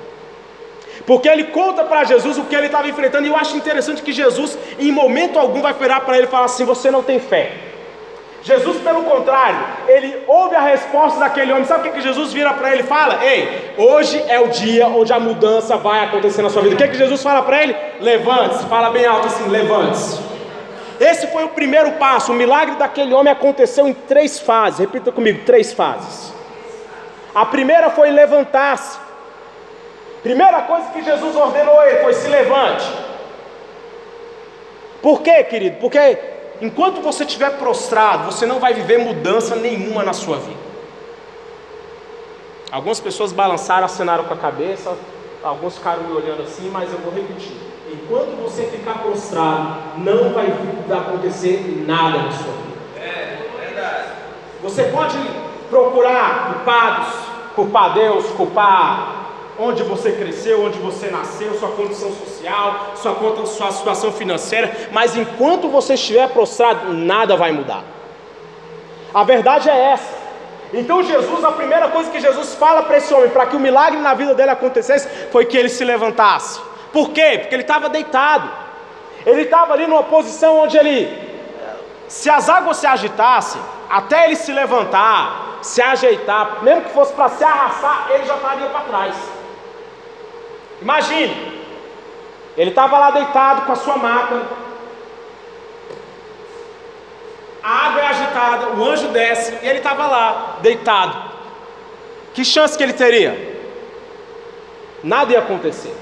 Porque 1.07 1.29
ele 1.29 1.45
conta 1.45 1.85
para 1.85 2.03
Jesus 2.05 2.37
o 2.37 2.45
que 2.45 2.55
ele 2.55 2.67
estava 2.67 2.89
enfrentando, 2.89 3.27
e 3.27 3.31
eu 3.31 3.37
acho 3.37 3.57
interessante 3.57 4.03
que 4.03 4.13
Jesus, 4.13 4.59
em 4.79 4.91
momento 4.91 5.39
algum, 5.39 5.63
vai 5.63 5.73
virar 5.73 6.01
para 6.01 6.17
ele 6.17 6.27
e 6.27 6.31
falar 6.31 6.47
assim: 6.47 6.65
Você 6.65 6.91
não 6.91 7.03
tem 7.03 7.21
fé. 7.21 7.53
Jesus, 8.43 8.81
pelo 8.81 9.03
contrário, 9.03 9.59
ele 9.89 10.23
ouve 10.29 10.55
a 10.55 10.61
resposta 10.61 11.19
daquele 11.19 11.53
homem. 11.53 11.65
Sabe 11.65 11.81
o 11.81 11.83
que, 11.85 11.99
que 11.99 12.01
Jesus 12.01 12.33
vira 12.33 12.53
para 12.55 12.73
ele 12.73 12.83
e 12.83 12.87
fala? 12.87 13.25
Ei, 13.25 13.73
hoje 13.77 14.23
é 14.29 14.39
o 14.39 14.47
dia 14.49 14.87
onde 14.87 15.13
a 15.13 15.19
mudança 15.19 15.77
vai 15.77 16.05
acontecer 16.05 16.43
na 16.43 16.51
sua 16.51 16.63
vida. 16.63 16.77
O 16.77 16.79
que, 16.79 16.87
que 16.87 16.97
Jesus 16.97 17.21
fala 17.23 17.43
para 17.43 17.61
ele? 17.61 17.75
Levante-se, 18.01 18.65
fala 18.67 18.91
bem 18.91 19.05
alto 19.05 19.27
assim: 19.27 19.49
levante-se. 19.49 20.21
Esse 21.01 21.27
foi 21.29 21.45
o 21.45 21.49
primeiro 21.49 21.93
passo. 21.93 22.33
O 22.33 22.35
milagre 22.35 22.77
daquele 22.77 23.13
homem 23.13 23.33
aconteceu 23.33 23.87
em 23.89 23.93
três 23.93 24.39
fases. 24.39 24.79
Repita 24.79 25.11
comigo: 25.11 25.45
três 25.45 25.73
fases. 25.73 26.33
A 27.35 27.45
primeira 27.45 27.91
foi 27.91 28.11
levantar-se. 28.11 29.06
Primeira 30.27 30.63
coisa 30.63 30.91
que 30.91 31.05
Jesus 31.05 31.37
ordenou 31.37 31.79
a 31.79 31.89
ele 31.89 32.01
foi: 32.01 32.13
se 32.13 32.27
levante. 32.27 32.85
Por 35.01 35.23
quê, 35.23 35.45
querido? 35.45 35.77
Porque 35.77 36.19
enquanto 36.61 37.01
você 37.01 37.23
estiver 37.23 37.51
prostrado, 37.59 38.25
você 38.25 38.45
não 38.45 38.59
vai 38.59 38.75
viver 38.75 38.99
mudança 38.99 39.55
nenhuma 39.55 40.03
na 40.03 40.13
sua 40.13 40.39
vida. 40.39 40.59
Algumas 42.73 42.99
pessoas 42.99 43.31
balançaram, 43.31 43.85
acenaram 43.85 44.25
com 44.25 44.35
a 44.35 44.37
cabeça, 44.37 44.97
alguns 45.45 45.77
ficaram 45.77 46.03
me 46.03 46.13
olhando 46.13 46.43
assim, 46.43 46.69
mas 46.73 46.93
eu 46.93 46.99
vou 46.99 47.13
repetir. 47.15 47.57
Enquanto 47.93 48.37
você 48.43 48.65
ficar 48.65 48.99
prostrado, 48.99 49.77
não 49.99 50.33
vai 50.33 50.53
acontecer 50.91 51.85
nada 51.87 52.19
na 52.19 52.33
sua 52.33 52.53
vida. 52.53 52.79
É, 52.99 53.47
verdade. 53.61 54.09
Você 54.61 54.83
pode 54.87 55.19
procurar 55.71 56.53
culpados, 56.53 57.15
culpar 57.55 57.95
Deus, 57.95 58.27
culpar 58.33 59.16
onde 59.59 59.83
você 59.83 60.13
cresceu, 60.13 60.65
onde 60.65 60.79
você 60.79 61.09
nasceu, 61.09 61.55
sua 61.59 61.71
condição 61.71 62.13
social, 62.13 62.93
sua, 62.97 63.47
sua 63.47 63.73
situação 63.73 64.13
financeira, 64.13 64.89
mas 64.93 65.17
enquanto 65.17 65.69
você 65.69 65.95
estiver 65.95 66.29
prostrado, 66.29 66.93
nada 66.93 67.37
vai 67.37 67.53
mudar. 67.53 67.83
A 69.15 69.25
verdade 69.25 69.71
é 69.71 69.93
essa. 69.93 70.17
Então 70.73 71.03
Jesus, 71.03 71.45
a 71.45 71.53
primeira 71.53 71.89
coisa 71.89 72.11
que 72.11 72.21
Jesus 72.21 72.55
fala 72.55 72.83
para 72.83 72.99
esse 72.99 73.13
homem, 73.15 73.31
para 73.31 73.47
que 73.47 73.57
o 73.57 73.61
milagre 73.61 73.99
na 73.99 74.15
vida 74.15 74.35
dele 74.35 74.51
acontecesse, 74.51 75.09
foi 75.31 75.45
que 75.45 75.57
ele 75.57 75.69
se 75.69 75.85
levantasse. 75.85 76.61
Por 76.93 77.11
quê? 77.11 77.39
Porque 77.41 77.55
ele 77.55 77.63
estava 77.63 77.89
deitado. 77.89 78.51
Ele 79.25 79.43
estava 79.43 79.73
ali 79.73 79.87
numa 79.87 80.03
posição 80.05 80.59
onde 80.59 80.77
ele, 80.77 81.17
se 82.09 82.29
as 82.31 82.49
águas 82.49 82.77
se 82.77 82.87
agitassem, 82.87 83.61
até 83.89 84.27
ele 84.27 84.37
se 84.37 84.53
levantar, 84.53 85.59
se 85.63 85.83
ajeitar, 85.83 86.63
mesmo 86.63 86.83
que 86.83 86.91
fosse 86.91 87.13
para 87.13 87.29
se 87.31 87.43
arrastar, 87.43 88.09
ele 88.11 88.25
já 88.25 88.37
estaria 88.37 88.69
para 88.69 88.81
trás. 88.81 89.36
Imagine, 90.81 91.63
ele 92.57 92.71
estava 92.71 92.99
lá 92.99 93.11
deitado 93.11 93.67
com 93.67 93.73
a 93.73 93.77
sua 93.77 93.97
maca, 93.97 94.43
a 97.63 97.87
água 97.87 98.01
é 98.01 98.07
agitada, 98.07 98.69
o 98.69 98.85
anjo 98.85 99.09
desce 99.09 99.59
e 99.63 99.69
ele 99.69 99.79
estava 99.79 100.07
lá, 100.07 100.59
deitado. 100.61 101.31
Que 102.33 102.45
chance 102.45 102.77
que 102.77 102.83
ele 102.83 102.93
teria? 102.93 103.57
Nada 105.03 105.33
ia 105.33 105.41
acontecer. 105.41 105.95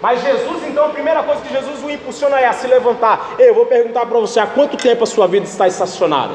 Mas 0.00 0.22
Jesus, 0.22 0.62
então, 0.66 0.86
a 0.86 0.88
primeira 0.90 1.22
coisa 1.22 1.42
que 1.42 1.52
Jesus 1.52 1.82
o 1.82 1.90
impulsiona 1.90 2.40
é 2.40 2.46
a 2.46 2.52
se 2.52 2.66
levantar. 2.66 3.34
Eu 3.38 3.54
vou 3.54 3.66
perguntar 3.66 4.06
para 4.06 4.18
você: 4.18 4.40
há 4.40 4.46
quanto 4.46 4.76
tempo 4.76 5.04
a 5.04 5.06
sua 5.06 5.26
vida 5.26 5.44
está 5.44 5.66
estacionada? 5.66 6.34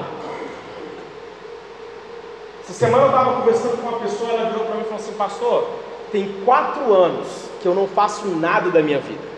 Essa 2.64 2.74
semana 2.74 3.04
eu 3.04 3.10
estava 3.10 3.42
conversando 3.42 3.78
com 3.82 3.88
uma 3.88 4.00
pessoa, 4.00 4.32
ela 4.32 4.50
virou 4.50 4.66
para 4.66 4.76
mim 4.76 4.82
e 4.82 4.84
falou 4.84 5.00
assim: 5.00 5.14
Pastor, 5.14 5.70
tem 6.16 6.34
quatro 6.46 6.94
anos 6.94 7.28
que 7.62 7.68
eu 7.68 7.76
não 7.76 7.90
faço 7.90 8.26
nada 8.28 8.70
da 8.70 8.82
minha 8.82 9.00
vida. 9.00 9.36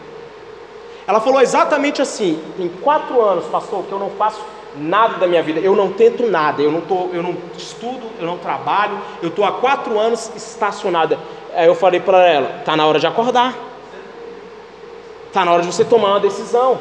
Ela 1.07 1.19
falou 1.19 1.41
exatamente 1.41 2.03
assim: 2.03 2.39
tem 2.55 2.69
quatro 2.69 3.19
anos, 3.19 3.45
pastor, 3.45 3.83
que 3.85 3.91
eu 3.91 3.97
não 3.97 4.11
faço 4.11 4.45
nada 4.75 5.17
da 5.17 5.25
minha 5.25 5.41
vida. 5.41 5.59
Eu 5.59 5.75
não 5.75 5.91
tento 5.91 6.27
nada. 6.27 6.61
Eu 6.61 6.71
não, 6.71 6.81
tô, 6.81 7.09
eu 7.13 7.23
não 7.23 7.35
estudo, 7.57 8.05
eu 8.19 8.27
não 8.27 8.37
trabalho. 8.37 8.95
Eu 9.23 9.29
estou 9.29 9.43
há 9.43 9.53
quatro 9.53 9.97
anos 9.97 10.31
estacionada. 10.35 11.17
Aí 11.55 11.65
eu 11.65 11.73
falei 11.73 11.99
para 11.99 12.23
ela: 12.27 12.59
está 12.59 12.75
na 12.75 12.85
hora 12.85 12.99
de 12.99 13.07
acordar. 13.07 13.55
Está 15.25 15.43
na 15.43 15.53
hora 15.53 15.63
de 15.63 15.67
você 15.67 15.83
tomar 15.83 16.09
uma 16.09 16.19
decisão. 16.19 16.77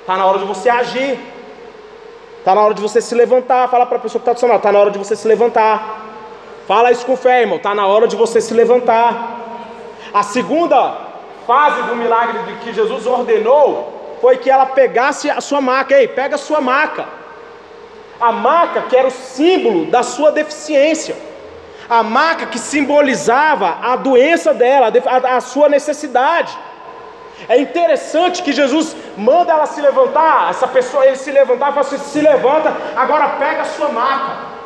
Está 0.00 0.16
na 0.16 0.26
hora 0.26 0.38
de 0.38 0.44
você 0.44 0.68
agir. 0.68 1.20
Está 2.40 2.52
na 2.52 2.62
hora 2.62 2.74
de 2.74 2.82
você 2.82 3.00
se 3.00 3.14
levantar. 3.14 3.68
Fala 3.68 3.86
para 3.86 3.98
a 3.98 4.00
pessoa 4.00 4.20
que 4.20 4.28
está 4.28 4.44
lado: 4.48 4.56
está 4.56 4.72
na 4.72 4.80
hora 4.80 4.90
de 4.90 4.98
você 4.98 5.14
se 5.14 5.28
levantar. 5.28 6.08
Fala 6.68 6.92
isso 6.92 7.06
com 7.06 7.16
fé, 7.16 7.40
irmão. 7.40 7.56
Está 7.56 7.74
na 7.74 7.86
hora 7.86 8.06
de 8.06 8.14
você 8.14 8.42
se 8.42 8.52
levantar. 8.52 9.10
A 10.12 10.22
segunda 10.22 10.98
fase 11.46 11.80
do 11.84 11.96
milagre 11.96 12.38
que 12.62 12.74
Jesus 12.74 13.06
ordenou 13.06 14.18
foi 14.20 14.36
que 14.36 14.50
ela 14.50 14.66
pegasse 14.66 15.30
a 15.30 15.40
sua 15.40 15.62
maca. 15.62 15.94
Ei, 15.96 16.06
pega 16.06 16.34
a 16.34 16.38
sua 16.38 16.60
maca. 16.60 17.06
A 18.20 18.30
maca 18.32 18.82
que 18.82 18.94
era 18.94 19.08
o 19.08 19.10
símbolo 19.10 19.86
da 19.86 20.02
sua 20.02 20.30
deficiência. 20.30 21.16
A 21.88 22.02
maca 22.02 22.44
que 22.44 22.58
simbolizava 22.58 23.78
a 23.80 23.96
doença 23.96 24.52
dela, 24.52 24.92
a, 25.36 25.40
sua 25.40 25.70
necessidade. 25.70 26.52
É 27.48 27.58
interessante 27.58 28.42
que 28.42 28.52
Jesus 28.52 28.94
manda 29.16 29.54
ela 29.54 29.64
se 29.64 29.80
levantar, 29.80 30.50
essa 30.50 30.68
pessoa, 30.68 31.06
ele 31.06 31.16
se 31.16 31.30
levantar 31.30 31.68
fala 31.68 31.80
assim: 31.80 31.96
se 31.96 32.20
levanta, 32.20 32.76
agora 32.94 33.26
pega 33.38 33.62
a 33.62 33.64
sua 33.64 33.88
maca. 33.88 34.57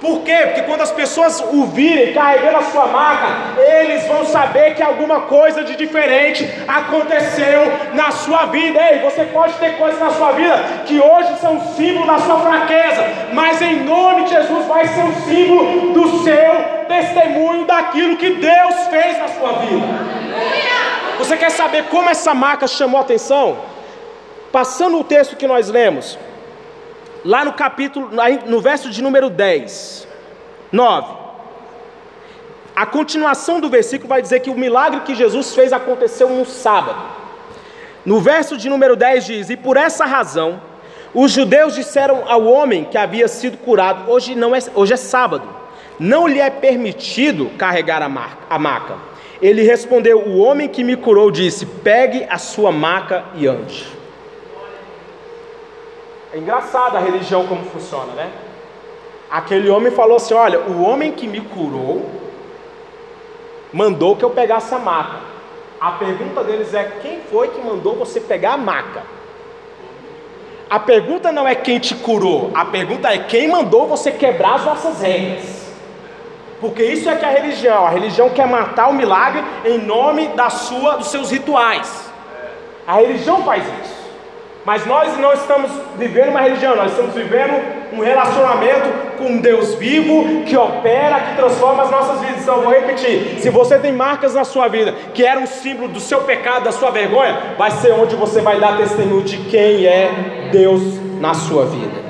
Por 0.00 0.20
quê? 0.20 0.36
Porque 0.44 0.62
quando 0.62 0.82
as 0.82 0.90
pessoas 0.90 1.40
o 1.40 1.64
virem 1.66 2.12
carregando 2.12 2.58
a 2.58 2.62
sua 2.64 2.86
maca, 2.86 3.58
eles 3.58 4.06
vão 4.06 4.26
saber 4.26 4.74
que 4.74 4.82
alguma 4.82 5.22
coisa 5.22 5.64
de 5.64 5.74
diferente 5.74 6.46
aconteceu 6.68 7.72
na 7.94 8.10
sua 8.10 8.46
vida. 8.46 8.78
Ei, 8.78 8.98
você 8.98 9.24
pode 9.24 9.54
ter 9.54 9.78
coisas 9.78 9.98
na 9.98 10.10
sua 10.10 10.32
vida 10.32 10.54
que 10.84 11.00
hoje 11.00 11.38
são 11.40 11.60
símbolo 11.74 12.06
da 12.06 12.18
sua 12.18 12.38
fraqueza, 12.40 13.04
mas 13.32 13.62
em 13.62 13.84
nome 13.84 14.24
de 14.24 14.30
Jesus 14.30 14.66
vai 14.66 14.86
ser 14.86 15.02
um 15.02 15.14
símbolo 15.22 15.92
do 15.94 16.22
seu 16.22 16.76
testemunho 16.88 17.64
daquilo 17.64 18.18
que 18.18 18.30
Deus 18.30 18.74
fez 18.90 19.18
na 19.18 19.28
sua 19.28 19.52
vida. 19.52 19.86
Você 21.18 21.38
quer 21.38 21.50
saber 21.50 21.84
como 21.84 22.10
essa 22.10 22.34
marca 22.34 22.66
chamou 22.66 22.98
a 22.98 23.02
atenção? 23.02 23.56
Passando 24.52 25.00
o 25.00 25.04
texto 25.04 25.36
que 25.36 25.46
nós 25.46 25.70
lemos, 25.70 26.18
lá 27.26 27.44
no 27.44 27.52
capítulo, 27.52 28.10
no 28.46 28.60
verso 28.60 28.88
de 28.88 29.02
número 29.02 29.28
10, 29.28 30.06
9. 30.70 31.14
A 32.74 32.86
continuação 32.86 33.60
do 33.60 33.68
versículo 33.68 34.08
vai 34.08 34.22
dizer 34.22 34.40
que 34.40 34.50
o 34.50 34.54
milagre 34.54 35.00
que 35.00 35.14
Jesus 35.14 35.52
fez 35.54 35.72
aconteceu 35.72 36.28
no 36.28 36.44
sábado. 36.44 37.02
No 38.04 38.20
verso 38.20 38.56
de 38.56 38.68
número 38.68 38.94
10 38.94 39.26
diz: 39.26 39.50
E 39.50 39.56
por 39.56 39.76
essa 39.76 40.04
razão, 40.04 40.62
os 41.12 41.32
judeus 41.32 41.74
disseram 41.74 42.22
ao 42.28 42.44
homem 42.44 42.84
que 42.84 42.96
havia 42.96 43.26
sido 43.26 43.58
curado: 43.58 44.08
Hoje, 44.08 44.36
não 44.36 44.54
é, 44.54 44.60
hoje 44.74 44.92
é 44.92 44.96
sábado, 44.96 45.48
não 45.98 46.28
lhe 46.28 46.38
é 46.38 46.48
permitido 46.48 47.50
carregar 47.58 48.02
a, 48.02 48.08
marca, 48.08 48.38
a 48.48 48.58
maca. 48.58 48.94
Ele 49.42 49.62
respondeu: 49.62 50.20
O 50.20 50.38
homem 50.38 50.68
que 50.68 50.84
me 50.84 50.96
curou 50.96 51.32
disse: 51.32 51.66
Pegue 51.66 52.24
a 52.30 52.38
sua 52.38 52.70
maca 52.70 53.24
e 53.34 53.48
ande. 53.48 53.96
É 56.36 56.38
engraçado 56.38 56.98
a 56.98 57.00
religião 57.00 57.46
como 57.46 57.64
funciona, 57.64 58.12
né? 58.12 58.30
Aquele 59.30 59.70
homem 59.70 59.90
falou 59.90 60.18
assim: 60.18 60.34
Olha, 60.34 60.60
o 60.60 60.82
homem 60.82 61.12
que 61.12 61.26
me 61.26 61.40
curou 61.40 62.04
mandou 63.72 64.14
que 64.14 64.22
eu 64.22 64.28
pegasse 64.28 64.74
a 64.74 64.78
maca. 64.78 65.20
A 65.80 65.92
pergunta 65.92 66.44
deles 66.44 66.74
é: 66.74 66.98
quem 67.00 67.22
foi 67.30 67.48
que 67.48 67.60
mandou 67.62 67.96
você 67.96 68.20
pegar 68.20 68.52
a 68.52 68.56
maca? 68.58 69.02
A 70.68 70.78
pergunta 70.78 71.32
não 71.32 71.48
é 71.48 71.54
quem 71.54 71.78
te 71.78 71.94
curou, 71.94 72.50
a 72.54 72.66
pergunta 72.66 73.08
é 73.08 73.16
quem 73.16 73.48
mandou 73.48 73.86
você 73.86 74.12
quebrar 74.12 74.56
as 74.56 74.64
nossas 74.66 75.00
regras. 75.00 75.74
Porque 76.60 76.82
isso 76.82 77.08
é 77.08 77.16
que 77.16 77.24
é 77.24 77.28
a 77.28 77.32
religião. 77.32 77.86
A 77.86 77.90
religião 77.90 78.28
quer 78.28 78.46
matar 78.46 78.88
o 78.88 78.92
milagre 78.92 79.42
em 79.64 79.78
nome 79.78 80.28
da 80.28 80.50
sua, 80.50 80.98
dos 80.98 81.08
seus 81.08 81.30
rituais. 81.30 82.12
A 82.86 82.96
religião 82.96 83.42
faz 83.42 83.64
isso. 83.82 83.95
Mas 84.66 84.84
nós 84.84 85.16
não 85.16 85.32
estamos 85.32 85.70
vivendo 85.96 86.30
uma 86.30 86.40
religião, 86.40 86.74
nós 86.74 86.90
estamos 86.90 87.14
vivendo 87.14 87.54
um 87.92 88.00
relacionamento 88.00 89.16
com 89.16 89.38
Deus 89.38 89.76
vivo 89.76 90.42
que 90.44 90.56
opera, 90.56 91.20
que 91.20 91.36
transforma 91.36 91.84
as 91.84 91.90
nossas 91.92 92.20
vidas. 92.22 92.42
Então, 92.42 92.62
vou 92.62 92.72
repetir: 92.72 93.38
se 93.38 93.48
você 93.48 93.78
tem 93.78 93.92
marcas 93.92 94.34
na 94.34 94.42
sua 94.42 94.66
vida 94.66 94.92
que 95.14 95.24
eram 95.24 95.44
um 95.44 95.46
símbolo 95.46 95.86
do 95.86 96.00
seu 96.00 96.22
pecado, 96.22 96.64
da 96.64 96.72
sua 96.72 96.90
vergonha, 96.90 97.54
vai 97.56 97.70
ser 97.70 97.92
onde 97.92 98.16
você 98.16 98.40
vai 98.40 98.58
dar 98.58 98.76
testemunho 98.76 99.22
de 99.22 99.36
quem 99.48 99.86
é 99.86 100.48
Deus 100.50 100.82
na 101.20 101.32
sua 101.32 101.64
vida. 101.66 102.04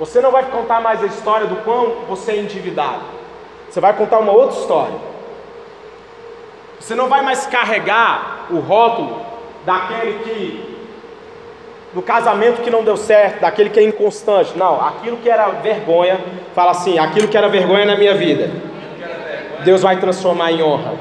Você 0.00 0.20
não 0.20 0.32
vai 0.32 0.42
contar 0.46 0.80
mais 0.80 1.04
a 1.04 1.06
história 1.06 1.46
do 1.46 1.54
quão 1.62 2.06
você 2.08 2.32
é 2.32 2.36
endividado. 2.38 3.02
Você 3.70 3.78
vai 3.78 3.92
contar 3.92 4.18
uma 4.18 4.32
outra 4.32 4.58
história. 4.58 5.09
Você 6.80 6.94
não 6.94 7.08
vai 7.08 7.22
mais 7.22 7.46
carregar 7.46 8.46
o 8.50 8.58
rótulo 8.58 9.20
daquele 9.64 10.18
que 10.24 10.70
do 11.92 12.00
casamento 12.00 12.62
que 12.62 12.70
não 12.70 12.84
deu 12.84 12.96
certo, 12.96 13.40
daquele 13.40 13.68
que 13.68 13.78
é 13.78 13.82
inconstante. 13.82 14.56
Não, 14.56 14.80
aquilo 14.80 15.16
que 15.18 15.28
era 15.28 15.48
vergonha, 15.48 16.20
fala 16.54 16.70
assim, 16.70 16.98
aquilo 16.98 17.28
que 17.28 17.36
era 17.36 17.48
vergonha 17.48 17.84
na 17.84 17.96
minha 17.96 18.14
vida. 18.14 18.50
Deus 19.64 19.82
vai 19.82 19.98
transformar 20.00 20.52
em 20.52 20.62
honra. 20.62 20.94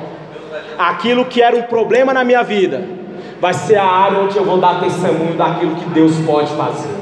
aquilo 0.78 1.26
que 1.26 1.42
era 1.42 1.56
um 1.56 1.64
problema 1.64 2.14
na 2.14 2.24
minha 2.24 2.44
vida 2.44 2.84
vai 3.40 3.54
ser 3.54 3.76
a 3.76 3.86
área 3.86 4.20
onde 4.20 4.38
eu 4.38 4.44
vou 4.44 4.58
dar 4.58 4.82
testemunho 4.82 5.36
daquilo 5.36 5.76
que 5.76 5.86
Deus 5.90 6.14
pode 6.26 6.54
fazer. 6.56 6.94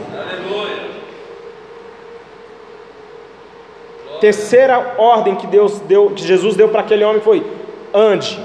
Terceira 4.19 4.95
ordem 4.97 5.35
que 5.35 5.45
Deus 5.47 5.79
deu, 5.81 6.09
que 6.11 6.23
Jesus 6.23 6.55
deu 6.55 6.69
para 6.69 6.81
aquele 6.81 7.03
homem 7.03 7.21
foi: 7.21 7.45
ande. 7.93 8.39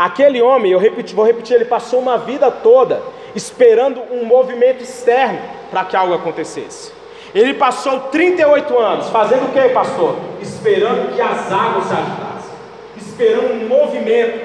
Aquele 0.00 0.40
homem, 0.40 0.72
eu 0.72 0.78
repeti, 0.78 1.14
vou 1.14 1.26
repetir, 1.26 1.56
ele 1.56 1.66
passou 1.66 2.00
uma 2.00 2.16
vida 2.16 2.50
toda 2.50 3.02
esperando 3.34 4.00
um 4.10 4.24
movimento 4.24 4.82
externo 4.82 5.38
para 5.70 5.84
que 5.84 5.94
algo 5.94 6.14
acontecesse. 6.14 6.90
Ele 7.34 7.52
passou 7.52 8.00
38 8.08 8.78
anos 8.78 9.10
fazendo 9.10 9.44
o 9.44 9.52
que, 9.52 9.68
pastor? 9.68 10.16
Esperando 10.40 11.14
que 11.14 11.20
as 11.20 11.52
águas 11.52 11.84
se 11.84 11.92
agitassem, 11.92 12.50
esperando 12.96 13.62
um 13.62 13.68
movimento. 13.68 14.40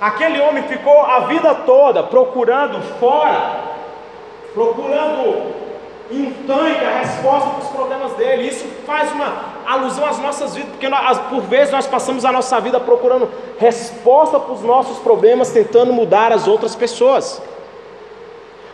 Aquele 0.00 0.40
homem 0.40 0.62
ficou 0.62 1.02
a 1.02 1.18
vida 1.26 1.52
toda 1.66 2.04
procurando 2.04 2.80
fora, 3.00 3.56
procurando 4.54 5.52
tanque 6.46 6.84
a 6.84 6.98
resposta 6.98 7.50
para 7.50 7.62
os 7.62 7.68
problemas 7.68 8.12
dele. 8.14 8.48
Isso 8.48 8.64
faz 8.86 9.12
uma 9.12 9.50
alusão 9.66 10.04
às 10.04 10.18
nossas 10.18 10.54
vidas, 10.54 10.70
porque 10.70 10.88
nós, 10.88 11.18
por 11.18 11.42
vezes 11.42 11.72
nós 11.72 11.86
passamos 11.86 12.24
a 12.24 12.32
nossa 12.32 12.60
vida 12.60 12.80
procurando 12.80 13.30
resposta 13.58 14.38
para 14.38 14.52
os 14.52 14.62
nossos 14.62 14.98
problemas, 14.98 15.50
tentando 15.50 15.92
mudar 15.92 16.32
as 16.32 16.48
outras 16.48 16.74
pessoas. 16.74 17.40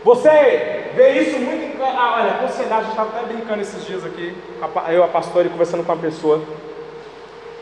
Você 0.03 0.91
vê 0.95 1.21
isso 1.21 1.39
muito. 1.39 1.83
Ah, 1.83 2.21
olha, 2.21 2.31
aconselhar, 2.33 2.79
a 2.79 2.83
gente 2.83 2.91
estava 2.91 3.11
até 3.11 3.27
brincando 3.27 3.61
esses 3.61 3.85
dias 3.85 4.05
aqui, 4.05 4.37
eu, 4.89 5.05
a 5.05 5.09
pastora, 5.09 5.49
conversando 5.49 5.85
com 5.85 5.93
uma 5.93 6.01
pessoa. 6.01 6.41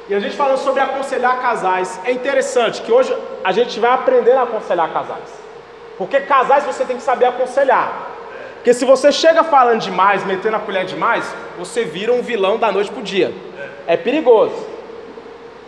E 0.09 0.15
a 0.15 0.21
gente 0.21 0.37
falando 0.37 0.59
sobre 0.59 0.81
aconselhar 0.81 1.41
casais. 1.41 1.99
É 2.05 2.13
interessante 2.13 2.83
que 2.83 2.93
hoje 2.93 3.17
a 3.43 3.53
gente 3.53 3.81
vai 3.81 3.91
aprender 3.91 4.33
a 4.33 4.43
aconselhar 4.43 4.93
casais. 4.93 5.45
Porque 5.97 6.21
casais 6.21 6.65
você 6.65 6.85
tem 6.85 6.97
que 6.97 7.03
saber 7.03 7.27
aconselhar. 7.27 8.14
Porque 8.65 8.73
se 8.73 8.87
você 8.87 9.13
chega 9.13 9.45
falando 9.45 9.83
demais, 9.83 10.25
metendo 10.25 10.57
a 10.57 10.59
colher 10.59 10.87
demais, 10.87 11.31
você 11.59 11.85
vira 11.85 12.11
um 12.15 12.23
vilão 12.23 12.57
da 12.57 12.73
noite 12.73 12.91
para 12.91 13.01
o 13.01 13.03
dia. 13.03 13.31
É 13.87 13.95
perigoso. 13.95 14.57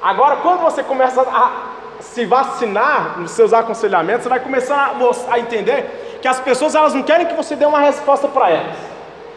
Agora, 0.01 0.37
quando 0.37 0.63
você 0.63 0.83
começa 0.83 1.21
a 1.21 1.73
se 2.01 2.25
vacinar 2.25 3.19
nos 3.19 3.33
seus 3.33 3.53
aconselhamentos, 3.53 4.23
você 4.23 4.31
vai 4.31 4.41
começar 4.41 4.97
a, 4.97 5.35
a 5.35 5.39
entender 5.39 6.19
que 6.23 6.27
as 6.27 6.41
pessoas 6.41 6.75
elas 6.75 6.95
não 6.95 7.03
querem 7.03 7.27
que 7.27 7.35
você 7.35 7.55
dê 7.55 7.67
uma 7.67 7.81
resposta 7.81 8.29
para 8.29 8.49
elas. 8.49 8.77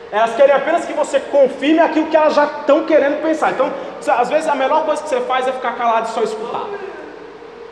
Elas 0.10 0.34
querem 0.38 0.56
apenas 0.56 0.86
que 0.86 0.94
você 0.94 1.20
confirme 1.20 1.80
aquilo 1.80 2.08
que 2.08 2.16
elas 2.16 2.36
já 2.36 2.46
estão 2.46 2.86
querendo 2.86 3.22
pensar. 3.22 3.52
Então, 3.52 3.70
às 4.08 4.30
vezes 4.30 4.48
a 4.48 4.56
melhor 4.56 4.86
coisa 4.86 5.04
que 5.04 5.10
você 5.10 5.20
faz 5.20 5.46
é 5.46 5.52
ficar 5.52 5.76
calado 5.76 6.08
e 6.08 6.12
só 6.12 6.24
escutar. 6.24 6.66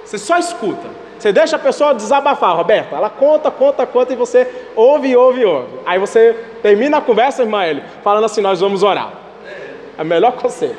Você 0.04 0.18
só 0.18 0.38
escuta. 0.38 1.07
Você 1.18 1.32
deixa 1.32 1.56
a 1.56 1.60
pessoa 1.60 1.94
desabafar, 1.94 2.56
Roberto. 2.56 2.96
Ela 2.96 3.10
conta, 3.10 3.50
conta, 3.50 3.86
conta 3.86 4.14
e 4.14 4.16
você 4.16 4.48
ouve, 4.76 5.16
ouve, 5.16 5.46
ouve. 5.46 5.80
Aí 5.86 5.98
você 5.98 6.34
termina 6.62 6.98
a 6.98 7.02
conversa, 7.02 7.42
irmã 7.42 7.66
ele, 7.66 7.84
falando 8.04 8.26
assim: 8.26 8.42
Nós 8.42 8.60
vamos 8.60 8.84
orar. 8.84 9.12
É 9.98 10.02
o 10.02 10.06
melhor 10.06 10.34
conselho. 10.34 10.78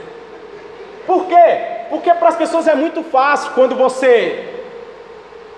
Por 1.07 1.27
quê? 1.27 1.61
Porque 1.91 2.13
para 2.15 2.29
as 2.29 2.37
pessoas 2.37 2.69
é 2.69 2.75
muito 2.75 3.03
fácil 3.03 3.53
quando 3.55 3.75
você 3.75 4.55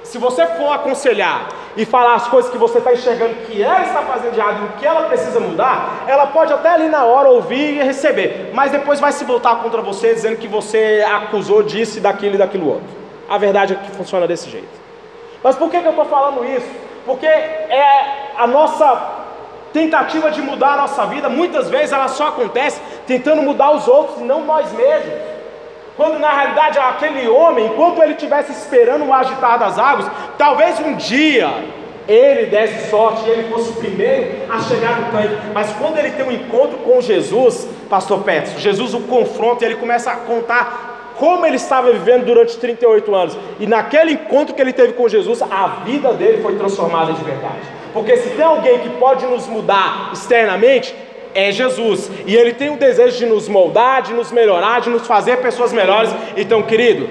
se 0.03 0.19
você 0.19 0.47
for 0.47 0.73
aconselhar 0.73 1.49
e 1.77 1.85
falar 1.85 2.14
as 2.14 2.27
coisas 2.27 2.51
que 2.51 2.59
você 2.59 2.79
está 2.79 2.93
enxergando 2.93 3.35
que 3.47 3.62
ela 3.62 3.83
está 3.83 4.03
fazendo 4.03 4.33
de 4.33 4.40
errado 4.40 4.62
e 4.62 4.64
o 4.64 4.79
que 4.79 4.87
ela 4.87 5.03
precisa 5.09 5.38
mudar, 5.38 6.05
ela 6.07 6.27
pode 6.27 6.53
até 6.53 6.71
ali 6.71 6.88
na 6.88 7.05
hora 7.05 7.29
ouvir 7.29 7.77
e 7.77 7.83
receber, 7.83 8.51
mas 8.53 8.73
depois 8.73 8.99
vai 8.99 9.12
se 9.12 9.25
voltar 9.25 9.57
contra 9.57 9.81
você 9.83 10.14
dizendo 10.14 10.37
que 10.37 10.49
você 10.49 11.05
acusou 11.07 11.62
disso, 11.62 12.01
daquilo 12.01 12.35
e 12.35 12.38
daquilo 12.38 12.69
outro. 12.69 13.00
A 13.31 13.38
verdade 13.38 13.75
é 13.75 13.77
que 13.77 13.93
funciona 13.93 14.27
desse 14.27 14.51
jeito. 14.51 14.66
Mas 15.40 15.55
por 15.55 15.71
que, 15.71 15.81
que 15.81 15.87
eu 15.87 15.90
estou 15.90 16.05
falando 16.07 16.45
isso? 16.45 16.69
Porque 17.07 17.27
é 17.27 18.33
a 18.37 18.45
nossa 18.47 19.19
tentativa 19.73 20.33
de 20.33 20.43
mudar 20.43 20.73
a 20.73 20.77
nossa 20.79 21.07
vida, 21.07 21.29
muitas 21.29 21.71
vezes 21.71 21.93
ela 21.93 22.09
só 22.09 22.27
acontece 22.27 22.81
tentando 23.07 23.40
mudar 23.40 23.71
os 23.71 23.87
outros 23.87 24.21
e 24.21 24.25
não 24.25 24.45
nós 24.45 24.73
mesmos. 24.73 25.14
Quando 25.97 26.19
na 26.19 26.33
realidade 26.33 26.77
aquele 26.79 27.29
homem, 27.29 27.66
enquanto 27.66 28.03
ele 28.03 28.14
estivesse 28.14 28.51
esperando 28.51 29.05
o 29.05 29.14
agitar 29.14 29.61
das 29.61 29.79
águas, 29.79 30.11
talvez 30.37 30.81
um 30.81 30.95
dia 30.95 31.49
ele 32.09 32.47
desse 32.47 32.90
sorte 32.90 33.25
e 33.27 33.31
ele 33.31 33.49
fosse 33.49 33.71
o 33.71 33.75
primeiro 33.75 34.51
a 34.53 34.59
chegar 34.61 35.01
no 35.01 35.12
tanque. 35.12 35.37
Mas 35.55 35.73
quando 35.75 35.99
ele 35.99 36.11
tem 36.11 36.27
um 36.27 36.33
encontro 36.33 36.79
com 36.79 37.01
Jesus, 37.01 37.69
Pastor 37.88 38.25
Petros, 38.25 38.61
Jesus 38.61 38.93
o 38.93 39.01
confronta 39.03 39.64
e 39.64 39.69
ele 39.69 39.77
começa 39.77 40.11
a 40.11 40.16
contar 40.16 40.90
como 41.20 41.44
ele 41.44 41.56
estava 41.56 41.92
vivendo 41.92 42.24
durante 42.24 42.56
38 42.56 43.14
anos. 43.14 43.38
E 43.61 43.66
naquele 43.66 44.12
encontro 44.12 44.54
que 44.54 44.62
ele 44.62 44.72
teve 44.72 44.94
com 44.94 45.06
Jesus, 45.06 45.42
a 45.42 45.66
vida 45.85 46.14
dele 46.14 46.42
foi 46.42 46.56
transformada 46.56 47.12
de 47.12 47.22
verdade. 47.22 47.61
Porque 47.92 48.16
se 48.16 48.30
tem 48.30 48.44
alguém 48.44 48.78
que 48.78 48.88
pode 48.98 49.26
nos 49.26 49.46
mudar 49.46 50.09
externamente, 50.14 50.94
é 51.35 51.52
Jesus. 51.52 52.11
E 52.26 52.35
Ele 52.35 52.54
tem 52.54 52.70
o 52.70 52.78
desejo 52.78 53.18
de 53.18 53.26
nos 53.26 53.48
moldar, 53.48 54.00
de 54.00 54.14
nos 54.14 54.33
melhorar, 54.33 54.80
de 54.80 54.88
nos 54.88 55.06
fazer 55.06 55.37
pessoas 55.42 55.72
melhores. 55.72 56.11
Então, 56.37 56.62
querido, 56.62 57.09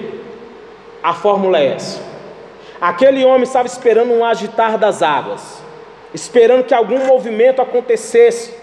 a 1.03 1.13
fórmula 1.13 1.59
é 1.59 1.73
essa. 1.75 2.01
Aquele 2.81 3.23
homem 3.23 3.43
estava 3.43 3.67
esperando 3.67 4.11
um 4.11 4.25
agitar 4.25 4.77
das 4.77 5.03
águas, 5.03 5.61
esperando 6.13 6.63
que 6.63 6.73
algum 6.73 7.05
movimento 7.05 7.61
acontecesse. 7.61 8.57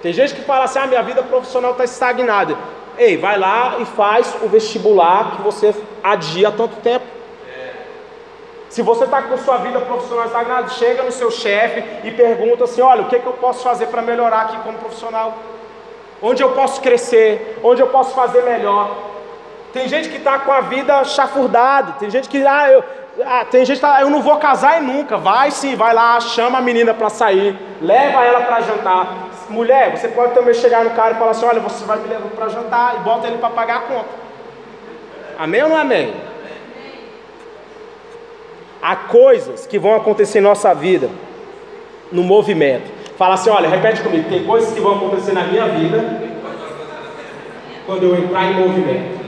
Tem 0.00 0.12
gente 0.12 0.32
que 0.32 0.42
fala 0.42 0.64
assim: 0.64 0.78
ah, 0.78 0.86
minha 0.86 1.02
vida 1.02 1.24
profissional 1.24 1.72
está 1.72 1.84
estagnada. 1.84 2.56
Ei, 2.98 3.16
vai 3.16 3.38
lá 3.38 3.76
e 3.78 3.84
faz 3.84 4.34
o 4.42 4.48
vestibular 4.48 5.36
que 5.36 5.42
você 5.42 5.74
adia 6.02 6.48
há 6.48 6.52
tanto 6.52 6.76
tempo. 6.76 7.04
Se 8.68 8.82
você 8.82 9.04
está 9.04 9.22
com 9.22 9.38
sua 9.38 9.58
vida 9.58 9.80
profissional 9.80 10.26
estagnada, 10.26 10.68
chega 10.68 11.02
no 11.02 11.12
seu 11.12 11.30
chefe 11.30 11.82
e 12.04 12.10
pergunta 12.10 12.64
assim: 12.64 12.80
olha, 12.80 13.02
o 13.02 13.06
que, 13.06 13.18
que 13.18 13.26
eu 13.26 13.32
posso 13.34 13.62
fazer 13.62 13.86
para 13.86 14.02
melhorar 14.02 14.42
aqui 14.42 14.58
como 14.58 14.78
profissional? 14.78 15.34
Onde 16.20 16.42
eu 16.42 16.50
posso 16.50 16.80
crescer? 16.80 17.58
Onde 17.62 17.80
eu 17.80 17.86
posso 17.88 18.14
fazer 18.14 18.42
melhor? 18.42 18.96
Tem 19.72 19.88
gente 19.88 20.08
que 20.08 20.16
está 20.16 20.38
com 20.38 20.52
a 20.52 20.60
vida 20.60 21.04
chafurdada, 21.04 21.92
tem 21.98 22.08
gente 22.10 22.28
que, 22.28 22.46
ah, 22.46 22.70
eu, 22.70 22.84
ah, 23.24 23.44
tem 23.44 23.64
gente 23.64 23.76
que 23.76 23.82
tá, 23.82 24.00
eu 24.00 24.10
não 24.10 24.22
vou 24.22 24.36
casar 24.36 24.82
e 24.82 24.84
nunca. 24.84 25.16
Vai 25.16 25.50
sim, 25.50 25.76
vai 25.76 25.94
lá, 25.94 26.18
chama 26.20 26.58
a 26.58 26.62
menina 26.62 26.94
para 26.94 27.10
sair, 27.10 27.58
leva 27.80 28.24
ela 28.24 28.40
para 28.42 28.60
jantar. 28.62 29.25
Mulher, 29.48 29.96
você 29.96 30.08
pode 30.08 30.34
também 30.34 30.54
chegar 30.54 30.84
no 30.84 30.90
cara 30.90 31.14
e 31.14 31.18
falar 31.18 31.30
assim: 31.30 31.46
olha, 31.46 31.60
você 31.60 31.84
vai 31.84 31.98
me 31.98 32.08
levar 32.08 32.28
para 32.28 32.48
jantar 32.48 32.96
e 32.96 32.98
bota 33.00 33.26
ele 33.28 33.38
para 33.38 33.50
pagar 33.50 33.76
a 33.76 33.80
conta. 33.80 34.26
Amém 35.38 35.62
ou 35.62 35.68
não 35.68 35.76
amém? 35.76 36.14
Há 38.82 38.96
coisas 38.96 39.66
que 39.66 39.78
vão 39.78 39.94
acontecer 39.94 40.38
em 40.38 40.42
nossa 40.42 40.74
vida 40.74 41.10
no 42.10 42.22
movimento. 42.22 42.90
Fala 43.16 43.34
assim, 43.34 43.50
olha, 43.50 43.68
repete 43.68 44.02
comigo, 44.02 44.28
tem 44.28 44.44
coisas 44.44 44.72
que 44.72 44.80
vão 44.80 44.96
acontecer 44.96 45.32
na 45.32 45.44
minha 45.44 45.66
vida 45.68 46.26
quando 47.86 48.02
eu 48.02 48.16
entrar 48.16 48.44
em 48.44 48.54
movimento, 48.54 49.20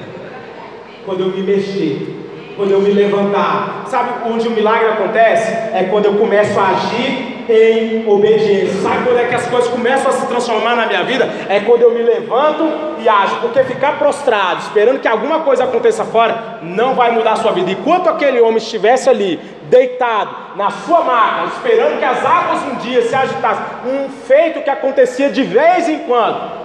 quando 1.05 1.21
eu 1.21 1.29
me 1.29 1.43
mexer, 1.43 2.27
quando 2.57 2.71
eu 2.71 2.81
me 2.81 2.91
levantar. 2.91 3.85
Sabe 3.87 4.29
onde 4.29 4.47
o 4.49 4.51
milagre 4.51 4.89
acontece? 4.89 5.53
É 5.53 5.89
quando 5.91 6.07
eu 6.07 6.15
começo 6.15 6.59
a 6.59 6.69
agir 6.69 7.38
em 7.49 8.09
obediência. 8.09 8.83
Sabe 8.83 9.05
quando 9.05 9.19
é 9.19 9.25
que 9.25 9.35
as 9.35 9.47
coisas 9.47 9.71
começam 9.71 10.11
a 10.11 10.13
se 10.13 10.27
transformar 10.27 10.77
na 10.77 10.87
minha 10.87 11.03
vida? 11.05 11.29
É 11.49 11.61
quando 11.61 11.83
eu 11.83 11.95
me 11.95 12.03
levanto 12.03 12.65
e 12.99 13.09
ajo, 13.09 13.37
porque 13.41 13.65
ficar 13.65 13.99
prostrado, 13.99 14.61
esperando 14.61 15.01
que 15.01 15.09
alguma 15.09 15.41
coisa 15.41 15.65
aconteça 15.65 16.05
fora, 16.05 16.59
não 16.63 16.95
vai 16.95 17.11
mudar 17.11 17.33
a 17.33 17.37
sua 17.37 17.53
vida. 17.53 17.71
Enquanto 17.71 18.09
aquele 18.09 18.41
homem 18.41 18.59
estivesse 18.59 19.09
ali, 19.09 19.41
deitado, 19.69 20.31
na 20.57 20.71
sua 20.71 21.03
maca, 21.03 21.47
esperando 21.47 21.99
que 21.99 22.05
as 22.05 22.25
águas 22.25 22.63
um 22.65 22.77
dia 22.77 23.03
se 23.03 23.15
agitassem, 23.15 23.65
um 23.87 24.09
feito 24.09 24.63
que 24.63 24.71
acontecia 24.71 25.31
de 25.31 25.43
vez 25.43 25.89
em 25.89 26.01
quando. 26.01 26.59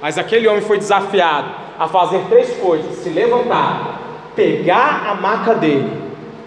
Mas 0.00 0.18
aquele 0.18 0.46
homem 0.46 0.60
foi 0.60 0.78
desafiado 0.78 1.48
a 1.78 1.88
fazer 1.88 2.20
três 2.28 2.56
coisas: 2.58 2.96
se 2.96 3.08
levantar, 3.08 4.00
pegar 4.34 5.06
a 5.08 5.14
maca 5.14 5.54
dele 5.54 5.90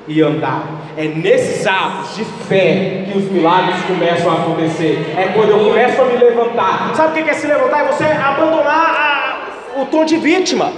e 0.08 0.22
andar. 0.22 0.79
É 0.98 1.06
nesses 1.06 1.66
atos 1.66 2.16
de 2.16 2.26
fé 2.26 3.06
que 3.10 3.18
os 3.18 3.26
milagres 3.32 3.82
começam 3.86 4.32
a 4.32 4.36
acontecer. 4.36 5.14
É 5.18 5.32
quando 5.34 5.50
eu 5.50 5.60
começo 5.60 6.02
a 6.02 6.06
me 6.06 6.18
levantar. 6.18 6.96
Sabe 6.96 7.22
o 7.22 7.24
que 7.24 7.30
é 7.30 7.34
se 7.34 7.48
levantar? 7.48 7.86
É 7.86 7.88
você 7.92 8.04
abandonar 8.06 9.44
a, 9.76 9.82
o 9.82 9.86
tom 9.86 10.04
de 10.04 10.18
vítima. 10.18 10.72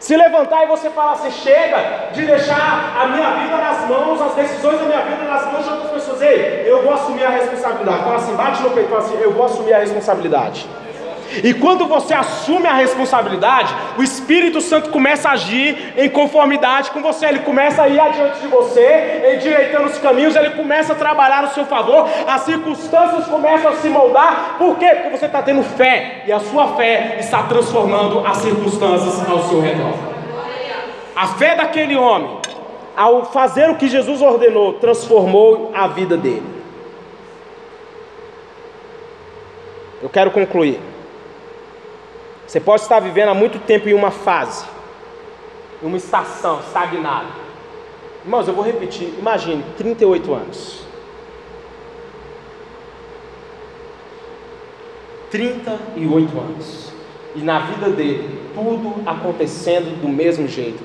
Se 0.00 0.16
levantar 0.16 0.64
e 0.64 0.66
você 0.66 0.88
falar 0.90 1.12
assim: 1.12 1.30
chega 1.30 2.08
de 2.12 2.24
deixar 2.24 2.96
a 2.98 3.06
minha 3.08 3.30
vida 3.32 3.56
nas 3.56 3.86
mãos, 3.86 4.20
as 4.22 4.34
decisões 4.34 4.78
da 4.78 4.86
minha 4.86 5.02
vida 5.02 5.24
nas 5.24 5.52
mãos 5.52 5.64
de 5.64 5.70
outras 5.70 5.90
pessoas. 5.90 6.22
Ei, 6.22 6.64
eu 6.66 6.82
vou 6.82 6.94
assumir 6.94 7.24
a 7.24 7.30
responsabilidade. 7.30 8.02
Fala 8.02 8.16
assim, 8.16 8.34
bate 8.34 8.62
no 8.62 8.70
peito, 8.70 8.88
fala 8.88 9.02
assim: 9.02 9.18
eu 9.20 9.32
vou 9.32 9.44
assumir 9.44 9.74
a 9.74 9.78
responsabilidade. 9.78 10.66
E 11.44 11.54
quando 11.54 11.86
você 11.86 12.12
assume 12.12 12.66
a 12.66 12.74
responsabilidade, 12.74 13.74
o 13.96 14.02
Espírito 14.02 14.60
Santo 14.60 14.90
começa 14.90 15.28
a 15.28 15.32
agir 15.32 15.94
em 15.96 16.08
conformidade 16.08 16.90
com 16.90 17.00
você, 17.00 17.26
ele 17.26 17.40
começa 17.40 17.82
a 17.82 17.88
ir 17.88 18.00
adiante 18.00 18.40
de 18.40 18.48
você, 18.48 19.34
endireitando 19.36 19.86
os 19.86 19.98
caminhos, 19.98 20.34
ele 20.34 20.50
começa 20.50 20.92
a 20.92 20.96
trabalhar 20.96 21.42
no 21.42 21.50
seu 21.50 21.64
favor, 21.64 22.08
as 22.26 22.42
circunstâncias 22.42 23.26
começam 23.26 23.70
a 23.70 23.76
se 23.76 23.88
moldar, 23.88 24.56
por 24.58 24.76
quê? 24.76 24.88
Porque 24.88 25.16
você 25.16 25.26
está 25.26 25.40
tendo 25.40 25.62
fé, 25.62 26.24
e 26.26 26.32
a 26.32 26.40
sua 26.40 26.74
fé 26.74 27.16
está 27.20 27.44
transformando 27.44 28.26
as 28.26 28.38
circunstâncias 28.38 29.28
ao 29.28 29.44
seu 29.44 29.60
redor. 29.60 29.94
A 31.14 31.26
fé 31.28 31.54
daquele 31.54 31.96
homem, 31.96 32.38
ao 32.96 33.26
fazer 33.26 33.70
o 33.70 33.76
que 33.76 33.88
Jesus 33.88 34.20
ordenou, 34.20 34.74
transformou 34.74 35.70
a 35.74 35.86
vida 35.86 36.16
dele. 36.16 36.60
Eu 40.02 40.08
quero 40.08 40.30
concluir. 40.30 40.89
Você 42.50 42.58
pode 42.58 42.82
estar 42.82 42.98
vivendo 42.98 43.28
há 43.28 43.34
muito 43.34 43.60
tempo 43.60 43.88
em 43.88 43.94
uma 43.94 44.10
fase, 44.10 44.64
em 45.80 45.86
uma 45.86 45.96
estação 45.96 46.58
estagnada. 46.58 47.28
Irmãos, 48.24 48.48
eu 48.48 48.54
vou 48.54 48.64
repetir. 48.64 49.14
Imagine, 49.20 49.64
38 49.78 50.34
anos. 50.34 50.80
38 55.30 56.40
anos. 56.40 56.92
E 57.36 57.38
na 57.38 57.60
vida 57.60 57.88
dele, 57.88 58.40
tudo 58.52 59.00
acontecendo 59.06 60.02
do 60.02 60.08
mesmo 60.08 60.48
jeito. 60.48 60.82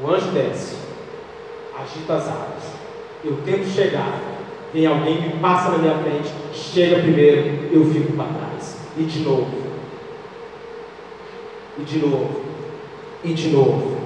O 0.00 0.08
anjo 0.08 0.30
desce, 0.30 0.76
agita 1.76 2.14
as 2.14 2.28
águas. 2.28 2.62
Eu 3.24 3.36
tento 3.44 3.66
chegar, 3.66 4.16
vem 4.72 4.86
alguém 4.86 5.22
que 5.22 5.36
passa 5.38 5.70
na 5.70 5.78
minha 5.78 5.98
frente, 5.98 6.32
chega 6.52 7.02
primeiro, 7.02 7.68
eu 7.72 7.84
fico 7.92 8.12
para 8.12 8.26
trás. 8.26 8.75
E 8.96 9.02
de 9.04 9.20
novo. 9.20 9.46
E 11.78 11.82
de 11.82 11.98
novo. 11.98 12.40
E 13.22 13.34
de 13.34 13.48
novo. 13.48 13.96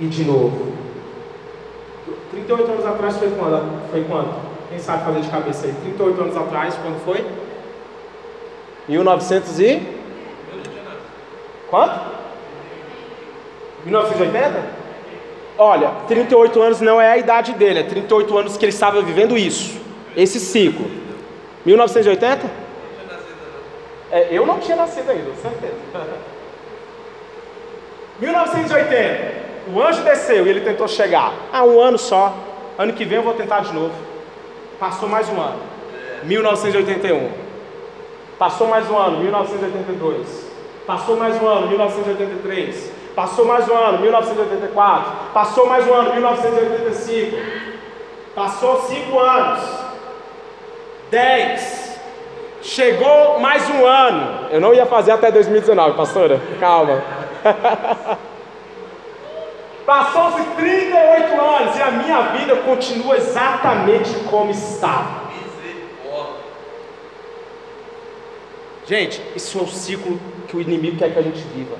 E 0.00 0.06
de 0.06 0.24
novo. 0.24 0.72
38 2.30 2.70
anos 2.70 2.86
atrás 2.86 3.16
foi 3.16 3.30
quando? 3.30 3.90
Foi 3.90 4.04
quando? 4.04 4.34
Quem 4.70 4.78
sabe 4.78 5.04
fazer 5.04 5.20
de 5.20 5.28
cabeça 5.28 5.66
aí? 5.66 5.74
38 5.82 6.20
anos 6.20 6.36
atrás, 6.36 6.74
quando 6.74 7.02
foi? 7.04 7.24
1900 8.88 9.60
e? 9.60 9.82
Quanto? 11.70 12.00
1980? 13.84 14.78
Olha, 15.58 15.90
38 16.06 16.62
anos 16.62 16.80
não 16.80 17.00
é 17.00 17.10
a 17.10 17.18
idade 17.18 17.52
dele, 17.52 17.80
é 17.80 17.82
38 17.82 18.38
anos 18.38 18.56
que 18.56 18.64
ele 18.64 18.72
estava 18.72 19.02
vivendo 19.02 19.36
isso, 19.36 19.80
esse 20.16 20.38
ciclo. 20.38 20.88
1980? 21.64 22.67
É, 24.10 24.28
eu 24.30 24.46
não 24.46 24.58
tinha 24.58 24.76
nascido 24.76 25.10
ainda, 25.10 25.30
certeza. 25.34 25.74
1980, 28.20 29.48
o 29.72 29.82
anjo 29.82 30.02
desceu 30.02 30.46
e 30.46 30.50
ele 30.50 30.60
tentou 30.60 30.88
chegar. 30.88 31.32
Ah, 31.52 31.64
um 31.64 31.80
ano 31.80 31.98
só. 31.98 32.34
Ano 32.76 32.92
que 32.92 33.04
vem 33.04 33.18
eu 33.18 33.24
vou 33.24 33.34
tentar 33.34 33.60
de 33.60 33.72
novo. 33.72 33.94
Passou 34.78 35.08
mais 35.08 35.28
um 35.28 35.40
ano. 35.40 35.60
1981. 36.24 37.30
Passou 38.38 38.68
mais 38.68 38.88
um 38.88 38.96
ano, 38.96 39.18
1982. 39.18 40.46
Passou 40.86 41.16
mais 41.16 41.40
um 41.42 41.46
ano, 41.46 41.68
1983. 41.68 42.92
Passou 43.14 43.44
mais 43.44 43.68
um 43.68 43.74
ano, 43.74 43.98
1984. 43.98 45.12
Passou 45.34 45.66
mais 45.66 45.86
um 45.86 45.92
ano, 45.92 46.14
1985. 46.14 47.36
Passou 48.34 48.82
cinco 48.82 49.18
anos. 49.18 49.60
Dez. 51.10 51.77
Chegou 52.62 53.38
mais 53.40 53.68
um 53.70 53.86
ano. 53.86 54.48
Eu 54.50 54.60
não 54.60 54.74
ia 54.74 54.86
fazer 54.86 55.12
até 55.12 55.30
2019, 55.30 55.96
pastora. 55.96 56.40
Calma. 56.58 57.02
Passou-se 59.86 60.44
38 60.56 61.40
anos 61.40 61.76
e 61.76 61.82
a 61.82 61.90
minha 61.90 62.20
vida 62.32 62.56
continua 62.56 63.16
exatamente 63.16 64.12
como 64.30 64.50
estava. 64.50 65.28
Gente, 68.86 69.22
isso 69.36 69.58
é 69.58 69.62
o 69.62 69.66
ciclo 69.66 70.18
que 70.46 70.56
o 70.56 70.60
inimigo 70.60 70.96
quer 70.96 71.12
que 71.12 71.18
a 71.18 71.22
gente 71.22 71.40
viva. 71.54 71.76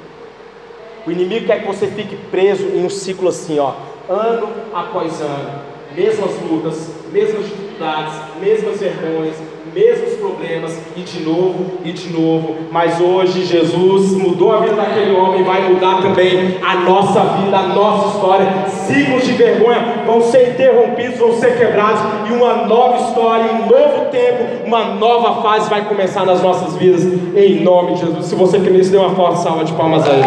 O 1.06 1.10
inimigo 1.10 1.46
quer 1.46 1.60
que 1.60 1.66
você 1.66 1.86
fique 1.86 2.16
preso 2.30 2.64
em 2.64 2.84
um 2.84 2.90
ciclo 2.90 3.28
assim, 3.28 3.58
ó, 3.58 3.72
ano 4.08 4.52
após 4.74 5.20
ano, 5.20 5.62
mesmas 5.94 6.30
lutas, 6.42 6.90
mesmas 7.10 7.44
dificuldades, 7.44 8.14
mesmas 8.40 8.80
vergonhas, 8.80 9.36
mesmos 9.74 10.14
problemas, 10.14 10.78
e 10.96 11.00
de 11.00 11.20
novo, 11.20 11.78
e 11.84 11.92
de 11.92 12.12
novo. 12.12 12.56
Mas 12.70 13.00
hoje 13.00 13.44
Jesus 13.44 14.12
mudou 14.12 14.52
a 14.52 14.60
vida 14.60 14.74
daquele 14.74 15.14
homem, 15.14 15.42
vai 15.42 15.68
mudar 15.68 16.02
também 16.02 16.58
a 16.62 16.74
nossa 16.76 17.20
vida, 17.20 17.56
a 17.56 17.62
nossa 17.68 18.16
história. 18.16 18.46
Ciclos 18.68 19.24
de 19.24 19.32
vergonha 19.32 20.02
vão 20.06 20.20
ser 20.22 20.50
interrompidos, 20.50 21.18
vão 21.18 21.32
ser 21.34 21.58
quebrados, 21.58 22.00
e 22.28 22.32
uma 22.32 22.66
nova 22.66 22.96
história, 23.08 23.52
um 23.52 23.66
novo 23.66 24.06
tempo, 24.10 24.66
uma 24.66 24.84
nova 24.94 25.42
fase 25.42 25.68
vai 25.68 25.84
começar 25.84 26.24
nas 26.24 26.42
nossas 26.42 26.76
vidas, 26.76 27.04
em 27.04 27.60
nome 27.62 27.94
de 27.94 28.00
Jesus. 28.00 28.26
Se 28.26 28.34
você 28.34 28.58
quer 28.58 28.70
nisso, 28.70 28.90
dê 28.90 28.96
uma 28.96 29.14
forte 29.14 29.42
salva 29.42 29.64
de 29.64 29.72
palmas 29.72 30.06
aí. 30.08 30.22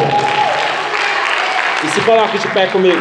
E 1.83 1.87
se 1.87 2.01
coloque 2.01 2.37
de 2.37 2.47
pé 2.49 2.67
comigo. 2.67 2.99